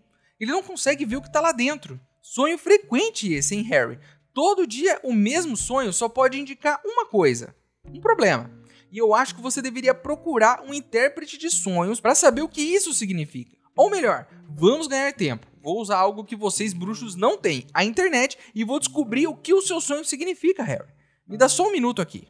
Ele 0.41 0.51
não 0.51 0.63
consegue 0.63 1.05
ver 1.05 1.17
o 1.17 1.21
que 1.21 1.27
está 1.27 1.39
lá 1.39 1.51
dentro. 1.51 2.01
Sonho 2.19 2.57
frequente 2.57 3.31
esse, 3.31 3.53
hein, 3.53 3.61
Harry? 3.61 3.99
Todo 4.33 4.65
dia 4.65 4.99
o 5.03 5.13
mesmo 5.13 5.55
sonho 5.55 5.93
só 5.93 6.09
pode 6.09 6.39
indicar 6.39 6.81
uma 6.83 7.05
coisa: 7.05 7.55
um 7.93 8.01
problema. 8.01 8.49
E 8.91 8.97
eu 8.97 9.13
acho 9.13 9.35
que 9.35 9.41
você 9.41 9.61
deveria 9.61 9.93
procurar 9.93 10.63
um 10.63 10.73
intérprete 10.73 11.37
de 11.37 11.51
sonhos 11.51 11.99
para 11.99 12.15
saber 12.15 12.41
o 12.41 12.49
que 12.49 12.61
isso 12.61 12.91
significa. 12.91 13.55
Ou 13.77 13.89
melhor, 13.89 14.27
vamos 14.49 14.87
ganhar 14.87 15.13
tempo. 15.13 15.45
Vou 15.61 15.79
usar 15.79 15.97
algo 15.97 16.25
que 16.25 16.35
vocês 16.35 16.73
bruxos 16.73 17.15
não 17.15 17.37
têm, 17.37 17.67
a 17.71 17.85
internet, 17.85 18.37
e 18.55 18.63
vou 18.63 18.79
descobrir 18.79 19.27
o 19.27 19.35
que 19.35 19.53
o 19.53 19.61
seu 19.61 19.79
sonho 19.79 20.03
significa, 20.03 20.63
Harry. 20.63 20.89
Me 21.27 21.37
dá 21.37 21.47
só 21.47 21.67
um 21.67 21.71
minuto 21.71 22.01
aqui. 22.01 22.27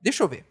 Deixa 0.00 0.22
eu 0.22 0.28
ver. 0.28 0.46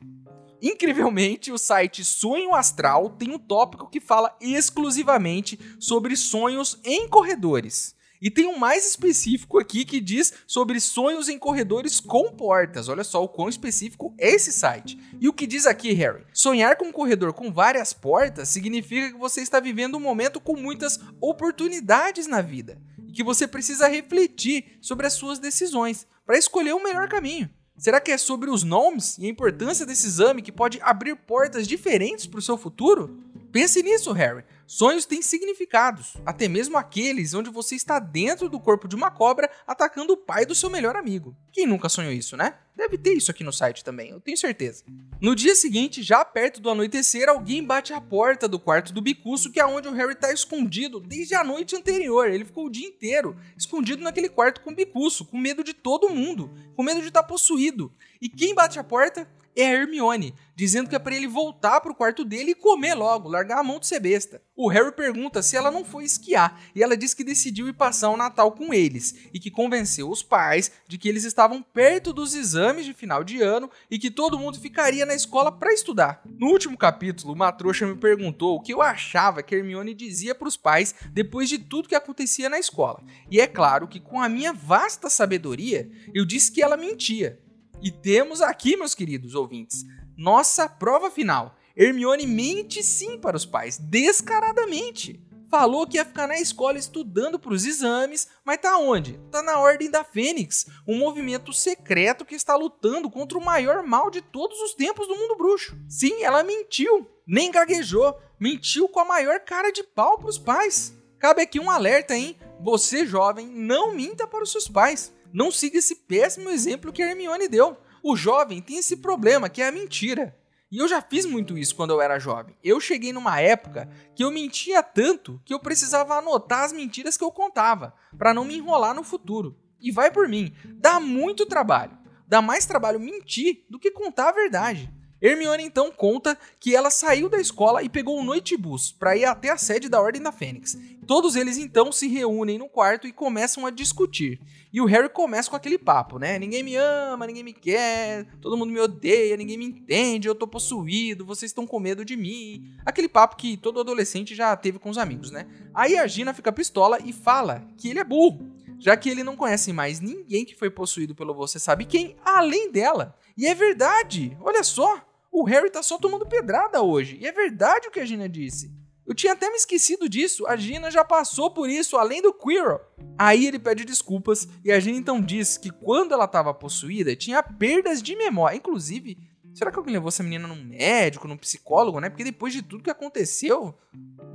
Incrivelmente, 0.64 1.52
o 1.52 1.58
site 1.58 2.06
Sonho 2.06 2.56
Astral 2.56 3.10
tem 3.10 3.32
um 3.32 3.38
tópico 3.38 3.90
que 3.90 4.00
fala 4.00 4.34
exclusivamente 4.40 5.60
sobre 5.78 6.16
sonhos 6.16 6.80
em 6.86 7.06
corredores. 7.06 7.94
E 8.22 8.32
tem 8.32 8.48
um 8.48 8.58
mais 8.58 8.88
específico 8.88 9.60
aqui 9.60 9.84
que 9.84 10.00
diz 10.00 10.32
sobre 10.48 10.80
sonhos 10.80 11.28
em 11.28 11.38
corredores 11.38 12.00
com 12.00 12.32
portas. 12.32 12.88
Olha 12.88 13.04
só 13.04 13.22
o 13.22 13.28
quão 13.28 13.50
específico 13.50 14.16
é 14.18 14.30
esse 14.30 14.54
site. 14.54 14.98
E 15.20 15.28
o 15.28 15.34
que 15.34 15.46
diz 15.46 15.68
aqui, 15.68 15.92
Harry? 15.92 16.24
Sonhar 16.34 16.78
com 16.78 16.86
um 16.86 16.94
corredor 16.94 17.34
com 17.34 17.52
várias 17.52 17.92
portas 17.92 18.48
significa 18.48 19.12
que 19.12 19.20
você 19.20 19.42
está 19.42 19.60
vivendo 19.60 19.98
um 19.98 20.00
momento 20.00 20.40
com 20.40 20.56
muitas 20.56 20.98
oportunidades 21.20 22.26
na 22.26 22.40
vida 22.42 22.82
e 23.06 23.12
que 23.12 23.22
você 23.22 23.46
precisa 23.46 23.90
refletir 23.90 24.78
sobre 24.80 25.06
as 25.06 25.12
suas 25.12 25.40
decisões 25.40 26.08
para 26.26 26.38
escolher 26.38 26.72
o 26.72 26.82
melhor 26.82 27.10
caminho. 27.10 27.50
Será 27.78 28.00
que 28.00 28.12
é 28.12 28.18
sobre 28.18 28.50
os 28.50 28.64
nomes 28.64 29.18
e 29.18 29.26
a 29.26 29.30
importância 29.30 29.86
desse 29.86 30.06
exame 30.06 30.42
que 30.42 30.52
pode 30.52 30.80
abrir 30.82 31.16
portas 31.16 31.68
diferentes 31.68 32.28
para 32.28 32.40
o 32.40 32.42
seu 32.42 32.58
futuro? 32.58 33.20
Pense 33.52 33.82
nisso, 33.82 34.12
Harry. 34.12 34.44
Sonhos 34.74 35.06
têm 35.06 35.22
significados, 35.22 36.18
até 36.26 36.48
mesmo 36.48 36.78
aqueles 36.78 37.36
onde 37.36 37.52
você 37.52 37.76
está 37.76 38.00
dentro 38.00 38.50
do 38.50 38.60
corpo 38.60 38.88
de 38.88 38.96
uma 38.96 39.12
cobra 39.12 39.48
atacando 39.68 40.14
o 40.14 40.18
pai 40.18 40.48
do 40.48 40.56
seu 40.56 40.68
melhor 40.68 40.96
amigo. 40.96 41.38
Quem 41.52 41.68
nunca 41.68 41.88
sonhou 41.88 42.12
isso, 42.12 42.36
né? 42.36 42.56
Deve 42.76 42.98
ter 42.98 43.14
isso 43.14 43.30
aqui 43.30 43.44
no 43.44 43.54
site 43.54 43.84
também, 43.84 44.10
eu 44.10 44.20
tenho 44.20 44.36
certeza. 44.36 44.84
No 45.22 45.36
dia 45.36 45.54
seguinte, 45.54 46.02
já 46.02 46.26
perto 46.26 46.60
do 46.60 46.72
anoitecer, 46.72 47.30
alguém 47.30 47.64
bate 47.64 47.94
a 47.94 48.02
porta 48.02 48.48
do 48.48 48.60
quarto 48.60 48.92
do 48.92 49.00
bicuço, 49.00 49.52
que 49.52 49.60
é 49.60 49.66
onde 49.66 49.88
o 49.88 49.94
Harry 49.94 50.14
está 50.14 50.34
escondido 50.34 51.00
desde 51.00 51.36
a 51.36 51.44
noite 51.44 51.76
anterior. 51.76 52.28
Ele 52.28 52.44
ficou 52.44 52.66
o 52.66 52.72
dia 52.72 52.88
inteiro 52.88 53.38
escondido 53.56 54.02
naquele 54.02 54.28
quarto 54.28 54.60
com 54.62 54.72
o 54.72 54.76
bicuço, 54.76 55.24
com 55.24 55.38
medo 55.38 55.64
de 55.64 55.76
todo 55.76 56.10
mundo, 56.10 56.50
com 56.76 56.82
medo 56.82 57.00
de 57.00 57.10
estar 57.10 57.22
possuído. 57.22 57.94
E 58.20 58.28
quem 58.28 58.56
bate 58.56 58.80
a 58.80 58.84
porta? 58.84 59.30
É 59.56 59.68
a 59.68 59.72
Hermione, 59.72 60.34
dizendo 60.56 60.90
que 60.90 60.96
é 60.96 61.00
para 61.00 61.16
ele 61.16 61.28
voltar 61.28 61.82
pro 61.82 61.96
quarto 61.96 62.24
dele 62.24 62.52
e 62.52 62.56
comer 62.56 62.94
logo, 62.94 63.30
largar 63.30 63.60
a 63.60 63.64
mão 63.64 63.80
de 63.80 63.88
ser 63.88 64.00
besta. 64.00 64.42
O 64.56 64.70
Harry 64.70 64.92
pergunta 64.92 65.42
se 65.42 65.58
ela 65.58 65.72
não 65.72 65.84
foi 65.84 66.04
esquiar, 66.04 66.62
e 66.76 66.84
ela 66.84 66.96
diz 66.96 67.14
que 67.14 67.24
decidiu 67.24 67.68
ir 67.68 67.74
passar 67.74 68.10
o 68.10 68.18
Natal 68.18 68.52
com 68.52 68.74
eles, 68.74 69.16
e 69.34 69.40
que 69.40 69.50
convenceu 69.50 70.10
os 70.10 70.22
pais 70.22 70.72
de 70.88 70.98
que 70.98 71.10
eles 71.10 71.24
estavam 71.24 71.62
perto 71.62 72.14
dos 72.14 72.36
exames 72.36 72.86
de 72.86 72.94
final 72.94 73.24
de 73.24 73.42
ano 73.42 73.70
e 73.90 73.98
que 73.98 74.12
todo 74.12 74.38
mundo 74.38 74.60
ficaria 74.60 75.06
na 75.06 75.16
escola 75.16 75.52
para 75.52 75.74
estudar. 75.74 76.22
No 76.38 76.48
último 76.48 76.78
capítulo, 76.78 77.34
uma 77.34 77.52
trouxa 77.52 77.88
me 77.88 77.96
perguntou 77.96 78.56
o 78.56 78.62
que 78.62 78.74
eu 78.74 78.82
achava 78.82 79.42
que 79.42 79.56
Hermione 79.56 79.94
dizia 79.94 80.36
para 80.36 80.48
os 80.48 80.58
pais 80.58 80.94
depois 81.12 81.50
de 81.50 81.58
tudo 81.58 81.90
que 81.90 81.96
acontecia 81.96 82.50
na 82.50 82.60
escola. 82.60 83.04
E 83.30 83.40
é 83.40 83.48
claro 83.48 83.88
que 83.88 84.00
com 84.00 84.22
a 84.22 84.30
minha 84.30 84.54
vasta 84.54 85.10
sabedoria, 85.10 85.90
eu 86.14 86.26
disse 86.26 86.52
que 86.52 86.62
ela 86.62 86.78
mentia, 86.78 87.40
e 87.84 87.92
temos 87.92 88.42
aqui, 88.42 88.78
meus 88.78 88.96
queridos 88.96 89.36
ouvintes, 89.36 89.86
nossa 90.16 90.70
prova 90.70 91.12
final. 91.12 91.58
Hermione 91.76 92.26
mente 92.26 92.82
sim 92.82 93.18
para 93.20 93.36
os 93.36 93.46
pais, 93.46 93.78
descaradamente. 93.78 95.20
Falou 95.52 95.86
que 95.86 95.98
ia 95.98 96.06
ficar 96.06 96.28
na 96.28 96.40
escola 96.40 96.78
estudando 96.78 97.38
para 97.38 97.54
os 97.54 97.66
exames, 97.66 98.28
mas 98.44 98.58
tá 98.58 98.78
onde? 98.78 99.20
Tá 99.30 99.44
na 99.44 99.60
Ordem 99.60 99.92
da 99.92 100.04
Fênix, 100.04 100.66
um 100.88 100.98
movimento 100.98 101.52
secreto 101.52 102.26
que 102.26 102.36
está 102.36 102.56
lutando 102.56 103.10
contra 103.10 103.38
o 103.38 103.44
maior 103.44 103.84
mal 103.84 104.10
de 104.10 104.22
todos 104.22 104.58
os 104.62 104.74
tempos 104.74 105.08
do 105.08 105.16
mundo 105.16 105.36
bruxo. 105.36 105.78
Sim, 105.90 106.24
ela 106.24 106.42
mentiu, 106.42 107.08
nem 107.28 107.52
gaguejou, 107.52 108.18
mentiu 108.40 108.88
com 108.88 109.02
a 109.02 109.06
maior 109.06 109.42
cara 109.42 109.72
de 109.72 109.84
pau 109.84 110.18
para 110.18 110.30
os 110.30 110.40
pais. 110.40 110.94
Cabe 111.20 111.42
aqui 111.42 111.60
um 111.60 111.70
alerta, 111.70 112.16
hein? 112.16 112.38
Você, 112.62 113.06
jovem, 113.06 113.46
não 113.46 113.94
minta 113.94 114.26
para 114.26 114.44
os 114.44 114.52
seus 114.52 114.68
pais. 114.68 115.14
Não 115.34 115.52
siga 115.52 115.80
esse 115.80 115.96
péssimo 115.96 116.52
exemplo 116.52 116.94
que 116.94 117.02
a 117.02 117.10
Hermione 117.10 117.48
deu. 117.48 117.76
O 118.04 118.16
jovem 118.16 118.62
tem 118.62 118.78
esse 118.78 118.98
problema 118.98 119.50
que 119.50 119.64
é 119.64 119.68
a 119.68 119.72
mentira. 119.72 120.38
E 120.72 120.78
eu 120.78 120.88
já 120.88 121.02
fiz 121.02 121.26
muito 121.26 121.58
isso 121.58 121.76
quando 121.76 121.90
eu 121.90 122.02
era 122.02 122.20
jovem. 122.20 122.56
Eu 122.64 122.80
cheguei 122.80 123.12
numa 123.12 123.40
época 123.40 123.90
que 124.16 124.24
eu 124.24 124.30
mentia 124.30 124.84
tanto 124.84 125.42
que 125.44 125.54
eu 125.54 125.60
precisava 125.60 126.16
anotar 126.16 126.64
as 126.64 126.72
mentiras 126.72 127.18
que 127.18 127.24
eu 127.24 127.32
contava, 127.32 127.96
para 128.18 128.34
não 128.34 128.46
me 128.46 128.58
enrolar 128.58 128.94
no 128.94 129.04
futuro. 129.04 129.58
E 129.80 129.92
vai 129.92 130.12
por 130.12 130.28
mim, 130.30 130.54
dá 130.76 131.00
muito 131.00 131.46
trabalho. 131.46 131.98
Dá 132.28 132.42
mais 132.42 132.66
trabalho 132.66 133.00
mentir 133.00 133.66
do 133.70 133.80
que 133.80 133.92
contar 133.92 134.30
a 134.30 134.34
verdade. 134.34 134.92
Hermione 135.26 135.64
então 135.64 135.90
conta 135.90 136.38
que 136.60 136.76
ela 136.76 136.90
saiu 136.90 137.30
da 137.30 137.40
escola 137.40 137.82
e 137.82 137.88
pegou 137.88 138.20
um 138.20 138.26
noitebus 138.26 138.92
para 138.92 139.16
ir 139.16 139.24
até 139.24 139.50
a 139.50 139.58
sede 139.58 139.88
da 139.88 140.02
Ordem 140.02 140.22
da 140.22 140.34
Fênix. 140.34 140.78
Todos 141.08 141.38
eles 141.38 141.58
então 141.58 141.94
se 141.94 142.10
reúnem 142.10 142.58
no 142.58 142.68
quarto 142.68 143.08
e 143.08 143.14
começam 143.14 143.66
a 143.66 143.70
discutir. 143.70 144.42
E 144.72 144.82
o 144.82 144.86
Harry 144.86 145.08
começa 145.08 145.50
com 145.50 145.56
aquele 145.56 145.78
papo, 145.78 146.20
né? 146.20 146.38
Ninguém 146.38 146.62
me 146.62 146.76
ama, 146.76 147.26
ninguém 147.26 147.44
me 147.44 147.54
quer, 147.54 148.26
todo 148.42 148.58
mundo 148.58 148.74
me 148.74 148.80
odeia, 148.82 149.38
ninguém 149.38 149.58
me 149.58 149.66
entende, 149.66 150.28
eu 150.28 150.36
tô 150.36 150.46
possuído, 150.46 151.26
vocês 151.26 151.52
estão 151.52 151.66
com 151.66 151.80
medo 151.80 152.04
de 152.04 152.18
mim. 152.18 152.76
Aquele 152.86 153.08
papo 153.08 153.38
que 153.38 153.56
todo 153.56 153.80
adolescente 153.80 154.36
já 154.36 154.54
teve 154.58 154.78
com 154.78 154.90
os 154.90 154.98
amigos, 154.98 155.32
né? 155.32 155.48
Aí 155.74 155.96
a 155.96 156.06
Gina 156.06 156.34
fica 156.34 156.52
pistola 156.52 157.00
e 157.02 157.14
fala 157.14 157.66
que 157.78 157.90
ele 157.90 158.00
é 158.00 158.04
burro, 158.04 158.52
já 158.78 158.98
que 158.98 159.10
ele 159.10 159.24
não 159.24 159.38
conhece 159.38 159.72
mais 159.72 160.02
ninguém 160.02 160.44
que 160.44 160.56
foi 160.56 160.70
possuído 160.70 161.16
pelo 161.16 161.34
você 161.34 161.60
sabe 161.60 161.86
quem, 161.86 162.18
além 162.26 162.70
dela. 162.70 163.16
E 163.38 163.48
é 163.48 163.56
verdade, 163.56 164.38
olha 164.42 164.64
só. 164.64 165.13
O 165.34 165.44
Harry 165.46 165.72
tá 165.72 165.82
só 165.82 165.98
tomando 165.98 166.28
pedrada 166.28 166.84
hoje. 166.84 167.18
E 167.20 167.26
é 167.26 167.32
verdade 167.32 167.88
o 167.88 167.92
que 167.92 168.00
a 168.00 168.06
Gina 168.06 168.30
disse. 168.30 168.72
Eu 169.04 169.16
tinha 169.16 169.34
até 169.34 169.50
me 169.50 169.56
esquecido 169.56 170.08
disso. 170.08 170.46
A 170.46 170.56
Gina 170.56 170.92
já 170.92 171.04
passou 171.04 171.50
por 171.50 171.68
isso, 171.68 171.98
além 171.98 172.22
do 172.22 172.32
Quirrell. 172.32 172.80
Aí 173.18 173.48
ele 173.48 173.58
pede 173.58 173.84
desculpas 173.84 174.48
e 174.64 174.72
a 174.72 174.80
Gina 174.80 174.96
então 174.96 175.20
diz 175.20 175.58
que 175.58 175.72
quando 175.72 176.14
ela 176.14 176.26
estava 176.26 176.54
possuída, 176.54 177.16
tinha 177.16 177.42
perdas 177.42 178.00
de 178.00 178.16
memória. 178.16 178.56
Inclusive, 178.56 179.18
será 179.56 179.72
que 179.72 179.78
alguém 179.80 179.96
levou 179.96 180.10
essa 180.10 180.22
menina 180.22 180.48
num 180.48 180.64
médico, 180.64 181.28
num 181.28 181.36
psicólogo, 181.36 182.00
né? 182.00 182.12
Porque 182.12 182.24
depois 182.24 182.54
de 182.54 182.62
tudo 182.62 182.84
que 182.84 182.92
aconteceu, 182.92 183.76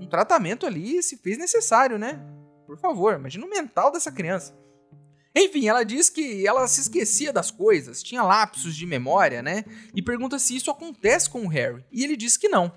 um 0.01 0.07
tratamento 0.09 0.67
ali 0.67 1.01
se 1.01 1.17
fez 1.17 1.39
necessário, 1.39 1.97
né? 1.97 2.21
Por 2.67 2.77
favor, 2.77 3.15
imagina 3.15 3.47
o 3.47 3.49
mental 3.49 3.93
dessa 3.93 4.11
criança. 4.11 4.53
Enfim, 5.39 5.69
ela 5.69 5.85
diz 5.85 6.11
que 6.11 6.47
ela 6.47 6.67
se 6.67 6.81
esquecia 6.81 7.33
das 7.33 7.51
coisas, 7.51 8.03
tinha 8.03 8.23
lapsos 8.23 8.75
de 8.75 8.85
memória, 8.85 9.41
né? 9.41 9.65
E 9.95 10.03
pergunta 10.03 10.39
se 10.39 10.57
isso 10.57 10.71
acontece 10.71 11.31
com 11.31 11.45
o 11.45 11.49
Harry. 11.49 11.85
E 11.93 12.03
ele 12.03 12.17
diz 12.17 12.37
que 12.37 12.49
não. 12.49 12.73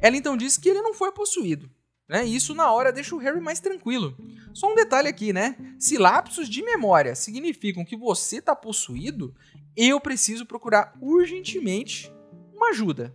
Ela 0.00 0.16
então 0.16 0.36
diz 0.36 0.56
que 0.56 0.68
ele 0.68 0.82
não 0.82 0.94
foi 0.94 1.10
possuído. 1.10 1.68
Né? 2.08 2.24
E 2.24 2.36
isso 2.36 2.54
na 2.54 2.70
hora 2.70 2.92
deixa 2.92 3.16
o 3.16 3.18
Harry 3.18 3.40
mais 3.40 3.58
tranquilo. 3.58 4.16
Só 4.54 4.70
um 4.70 4.76
detalhe 4.76 5.08
aqui, 5.08 5.32
né? 5.32 5.56
Se 5.78 5.98
lapsos 5.98 6.48
de 6.48 6.62
memória 6.62 7.16
significam 7.16 7.84
que 7.84 7.96
você 7.96 8.36
está 8.36 8.54
possuído, 8.54 9.34
eu 9.76 10.00
preciso 10.00 10.46
procurar 10.46 10.96
urgentemente 11.00 12.12
uma 12.54 12.68
ajuda. 12.68 13.14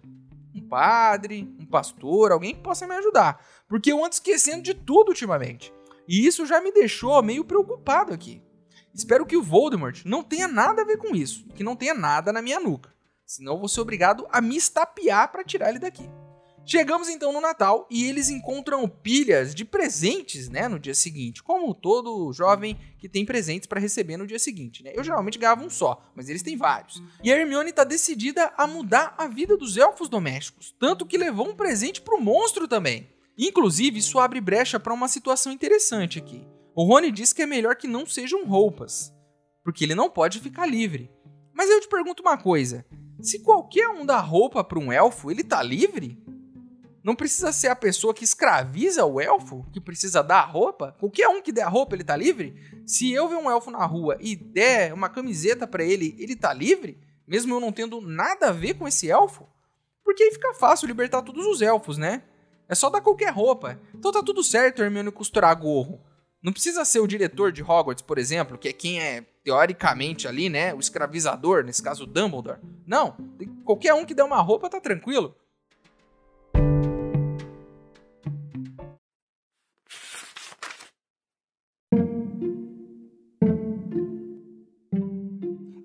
Um 0.54 0.68
padre, 0.68 1.50
um 1.58 1.66
pastor, 1.66 2.34
alguém 2.34 2.54
que 2.54 2.62
possa 2.62 2.86
me 2.86 2.94
ajudar. 2.96 3.42
Porque 3.70 3.94
eu 3.94 4.04
ando 4.04 4.14
esquecendo 4.14 4.62
de 4.62 4.74
tudo 4.74 5.10
ultimamente. 5.10 5.74
E 6.06 6.28
isso 6.28 6.46
já 6.46 6.60
me 6.60 6.74
deixou 6.74 7.24
meio 7.24 7.46
preocupado 7.46 8.14
aqui. 8.14 8.42
Espero 8.94 9.26
que 9.26 9.38
o 9.38 9.44
Voldemort 9.44 10.04
não 10.06 10.24
tenha 10.24 10.48
nada 10.48 10.82
a 10.82 10.86
ver 10.86 10.98
com 10.98 11.16
isso, 11.16 11.46
que 11.56 11.64
não 11.64 11.76
tenha 11.76 11.94
nada 11.94 12.32
na 12.34 12.42
minha 12.42 12.60
nuca. 12.60 12.94
Senão 13.26 13.58
vou 13.58 13.70
ser 13.70 13.82
obrigado 13.82 14.28
a 14.32 14.42
me 14.42 14.58
estapear 14.58 15.32
para 15.32 15.44
tirar 15.44 15.70
ele 15.70 15.80
daqui. 15.80 16.10
Chegamos 16.64 17.10
então 17.10 17.34
no 17.34 17.42
Natal 17.42 17.88
e 17.90 18.06
eles 18.06 18.30
encontram 18.30 18.88
pilhas 18.88 19.56
de 19.56 19.66
presentes, 19.66 20.48
né, 20.48 20.68
no 20.68 20.80
dia 20.80 20.94
seguinte, 20.94 21.42
como 21.42 21.74
todo 21.74 22.32
jovem 22.34 22.78
que 23.00 23.10
tem 23.10 23.26
presentes 23.26 23.68
para 23.68 23.80
receber 23.80 24.16
no 24.16 24.28
dia 24.28 24.38
seguinte, 24.38 24.84
né? 24.84 24.92
Eu 24.94 25.04
geralmente 25.04 25.40
ganhava 25.40 25.64
um 25.64 25.70
só, 25.70 26.06
mas 26.16 26.30
eles 26.30 26.44
têm 26.44 26.56
vários. 26.56 27.02
E 27.24 27.32
a 27.32 27.38
Hermione 27.38 27.72
está 27.72 27.84
decidida 27.84 28.54
a 28.56 28.68
mudar 28.68 29.16
a 29.18 29.28
vida 29.28 29.58
dos 29.58 29.76
elfos 29.76 30.08
domésticos, 30.08 30.76
tanto 30.80 31.06
que 31.06 31.18
levou 31.18 31.50
um 31.50 31.56
presente 31.56 32.00
pro 32.00 32.22
monstro 32.22 32.68
também. 32.68 33.10
Inclusive, 33.38 34.00
isso 34.00 34.20
abre 34.20 34.40
brecha 34.40 34.80
para 34.80 34.94
uma 34.94 35.08
situação 35.08 35.52
interessante 35.52 36.20
aqui. 36.20 36.46
O 36.82 36.84
Rony 36.84 37.12
diz 37.12 37.32
que 37.32 37.44
é 37.44 37.46
melhor 37.46 37.76
que 37.76 37.88
não 37.88 38.08
sejam 38.08 38.44
roupas, 38.44 39.14
porque 39.64 39.84
ele 39.84 39.94
não 39.94 40.10
pode 40.10 40.40
ficar 40.40 40.66
livre. 40.66 41.12
Mas 41.54 41.70
eu 41.70 41.80
te 41.80 41.88
pergunto 41.88 42.24
uma 42.24 42.40
coisa: 42.40 42.84
se 43.22 43.44
qualquer 43.44 43.88
um 43.90 44.04
dá 44.04 44.20
roupa 44.20 44.64
para 44.64 44.80
um 44.80 44.92
elfo, 44.92 45.30
ele 45.30 45.44
tá 45.44 45.62
livre? 45.62 46.18
Não 47.04 47.16
precisa 47.16 47.52
ser 47.52 47.68
a 47.68 47.76
pessoa 47.76 48.16
que 48.16 48.24
escraviza 48.24 49.06
o 49.06 49.22
elfo 49.22 49.64
que 49.72 49.80
precisa 49.80 50.24
dar 50.24 50.40
a 50.40 50.46
roupa? 50.46 50.96
Qualquer 51.00 51.28
um 51.28 51.40
que 51.40 51.52
der 51.52 51.66
a 51.66 51.70
roupa, 51.70 51.96
ele 51.96 52.04
tá 52.04 52.18
livre? 52.18 52.56
Se 52.84 53.12
eu 53.12 53.30
ver 53.30 53.36
um 53.36 53.52
elfo 53.52 53.70
na 53.70 53.86
rua 53.86 54.18
e 54.20 54.36
der 54.36 54.92
uma 54.92 55.08
camiseta 55.08 55.68
para 55.68 55.84
ele, 55.84 56.16
ele 56.18 56.36
tá 56.36 56.52
livre? 56.52 57.00
Mesmo 57.28 57.54
eu 57.54 57.60
não 57.60 57.72
tendo 57.72 58.02
nada 58.02 58.48
a 58.48 58.52
ver 58.52 58.74
com 58.74 58.88
esse 58.88 59.08
elfo? 59.08 59.48
Porque 60.04 60.24
aí 60.24 60.32
fica 60.32 60.56
fácil 60.56 60.88
libertar 60.88 61.22
todos 61.22 61.46
os 61.46 61.62
elfos, 61.62 62.00
né? 62.00 62.24
É 62.68 62.74
só 62.74 62.90
dar 62.90 63.02
qualquer 63.02 63.32
roupa. 63.32 63.80
Então 63.94 64.12
tá 64.12 64.24
tudo 64.24 64.44
certo 64.44 64.82
Hermione 64.82 65.12
costurar 65.12 65.56
gorro. 65.56 66.10
Não 66.42 66.52
precisa 66.52 66.84
ser 66.84 67.00
o 67.00 67.08
diretor 67.08 67.52
de 67.52 67.62
Hogwarts, 67.62 68.02
por 68.02 68.18
exemplo, 68.18 68.58
que 68.58 68.68
é 68.68 68.74
quem 68.74 69.00
é 69.00 69.22
teoricamente 69.44 70.28
ali, 70.28 70.50
né, 70.50 70.74
o 70.74 70.80
escravizador, 70.80 71.64
nesse 71.64 71.84
caso 71.84 72.04
o 72.04 72.08
Dumbledore. 72.08 72.60
Não, 72.86 73.16
qualquer 73.64 73.94
um 73.94 74.04
que 74.04 74.16
dê 74.16 74.24
uma 74.24 74.42
roupa 74.42 74.68
tá 74.68 74.82
tranquilo. 74.82 75.36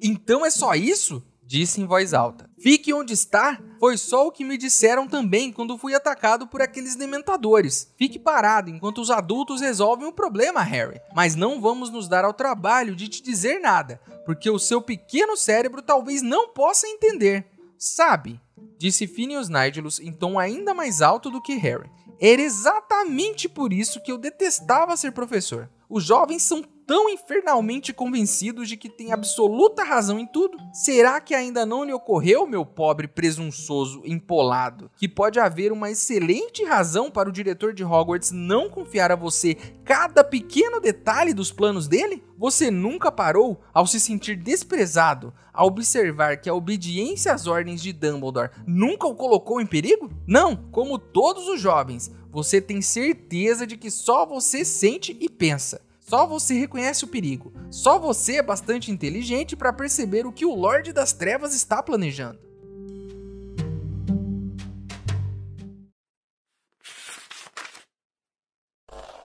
Então 0.03 0.45
é 0.47 0.51
só 0.51 0.75
isso? 0.75 1.23
Disse 1.43 1.83
em 1.83 1.87
voz 1.87 2.15
alta. 2.15 2.49
Fique 2.59 2.95
onde 2.95 3.13
está? 3.13 3.61
Foi 3.79 3.97
só 3.97 4.27
o 4.27 4.33
que 4.33 4.45
me 4.45 4.57
disseram 4.57 5.07
também 5.07 5.53
quando 5.53 5.77
fui 5.79 5.95
atacado 5.95 6.47
por 6.47 6.63
aqueles 6.63 6.97
dementadores. 6.97 7.93
Fique 7.97 8.19
parado 8.19 8.71
enquanto 8.71 9.01
os 9.01 9.11
adultos 9.11 9.61
resolvem 9.61 10.07
o 10.07 10.13
problema, 10.13 10.63
Harry. 10.63 11.01
Mas 11.15 11.35
não 11.35 11.61
vamos 11.61 11.91
nos 11.91 12.09
dar 12.09 12.25
ao 12.25 12.33
trabalho 12.33 12.97
de 12.97 13.09
te 13.09 13.23
dizer 13.23 13.61
nada, 13.61 14.01
porque 14.25 14.49
o 14.49 14.59
seu 14.59 14.81
pequeno 14.81 15.37
cérebro 15.37 15.83
talvez 15.83 16.23
não 16.23 16.49
possa 16.49 16.87
entender. 16.87 17.47
Sabe? 17.79 18.41
Disse 18.79 19.07
Phineas 19.07 19.49
Nigellus 19.49 20.01
em 20.01 20.13
tom 20.13 20.39
ainda 20.39 20.75
mais 20.75 21.03
alto 21.03 21.31
do 21.31 21.43
que 21.43 21.55
Harry. 21.55 21.91
Era 22.21 22.41
exatamente 22.41 23.49
por 23.49 23.73
isso 23.73 24.03
que 24.03 24.11
eu 24.11 24.19
detestava 24.19 24.97
ser 24.97 25.13
professor. 25.13 25.69
Os 25.89 26.05
jovens 26.05 26.43
são 26.43 26.65
tão 26.87 27.11
infernalmente 27.11 27.93
convencidos 27.93 28.69
de 28.69 28.77
que 28.77 28.89
tem 28.89 29.13
absoluta 29.13 29.83
razão 29.83 30.19
em 30.19 30.27
tudo? 30.27 30.57
Será 30.73 31.21
que 31.21 31.35
ainda 31.35 31.67
não 31.67 31.85
lhe 31.85 31.93
ocorreu, 31.93 32.47
meu 32.47 32.65
pobre 32.65 33.09
presunçoso 33.09 34.03
empolado, 34.05 34.91
que 34.97 35.09
pode 35.09 35.41
haver 35.41 35.73
uma 35.73 35.91
excelente 35.91 36.65
razão 36.65 37.11
para 37.11 37.29
o 37.29 37.33
diretor 37.33 37.75
de 37.75 37.85
Hogwarts 37.85 38.31
não 38.31 38.71
confiar 38.71 39.11
a 39.11 39.17
você 39.17 39.57
cada 39.85 40.23
pequeno 40.23 40.81
detalhe 40.81 41.35
dos 41.35 41.51
planos 41.51 41.89
dele? 41.89 42.23
Você 42.39 42.71
nunca 42.71 43.11
parou, 43.11 43.61
ao 43.73 43.87
se 43.87 43.99
sentir 43.99 44.37
desprezado, 44.37 45.33
a 45.53 45.65
observar 45.65 46.37
que 46.37 46.51
a 46.51 46.55
obediência 46.55 47.33
às 47.33 47.47
ordens 47.47 47.83
de 47.83 47.93
Dumbledore 47.93 48.51
nunca 48.67 49.07
o 49.07 49.15
colocou 49.15 49.61
em 49.61 49.67
perigo? 49.67 50.11
Não, 50.27 50.55
como 50.71 50.99
todos 50.99 51.49
os 51.49 51.61
jovens, 51.61 52.13
você 52.31 52.61
tem 52.61 52.83
certeza 52.83 53.67
de 53.67 53.79
que 53.79 53.91
só 53.91 54.27
você 54.27 54.65
sente 54.65 55.17
e 55.19 55.29
pensa. 55.29 55.86
Só 56.09 56.25
você 56.25 56.55
reconhece 56.55 57.05
o 57.05 57.09
perigo. 57.09 57.53
Só 57.69 57.99
você 57.99 58.37
é 58.37 58.43
bastante 58.43 58.93
inteligente 58.93 59.57
para 59.57 59.73
perceber 59.73 60.25
o 60.25 60.33
que 60.33 60.47
o 60.47 60.55
Lorde 60.55 60.93
das 60.93 61.13
Trevas 61.13 61.53
está 61.53 61.83
planejando. 61.83 62.39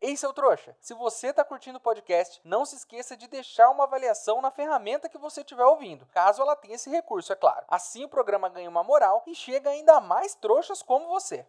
Ei, 0.02 0.18
seu 0.18 0.34
trouxa, 0.34 0.76
se 0.82 0.96
você 0.96 1.28
está 1.28 1.46
curtindo 1.46 1.78
o 1.78 1.82
podcast, 1.82 2.42
não 2.44 2.66
se 2.66 2.76
esqueça 2.76 3.16
de 3.16 3.28
deixar 3.28 3.70
uma 3.70 3.84
avaliação 3.84 4.42
na 4.42 4.50
ferramenta 4.50 5.08
que 5.08 5.20
você 5.20 5.42
estiver 5.42 5.64
ouvindo, 5.64 6.08
caso 6.08 6.42
ela 6.42 6.56
tenha 6.56 6.74
esse 6.74 6.90
recurso, 6.90 7.32
é 7.32 7.36
claro. 7.36 7.64
Assim 7.68 8.04
o 8.04 8.10
programa 8.10 8.50
ganha 8.50 8.68
uma 8.68 8.84
moral 8.84 9.22
e 9.28 9.36
chega 9.36 9.70
ainda 9.70 10.02
mais 10.02 10.34
trouxas 10.34 10.82
como 10.82 11.08
você. 11.08 11.46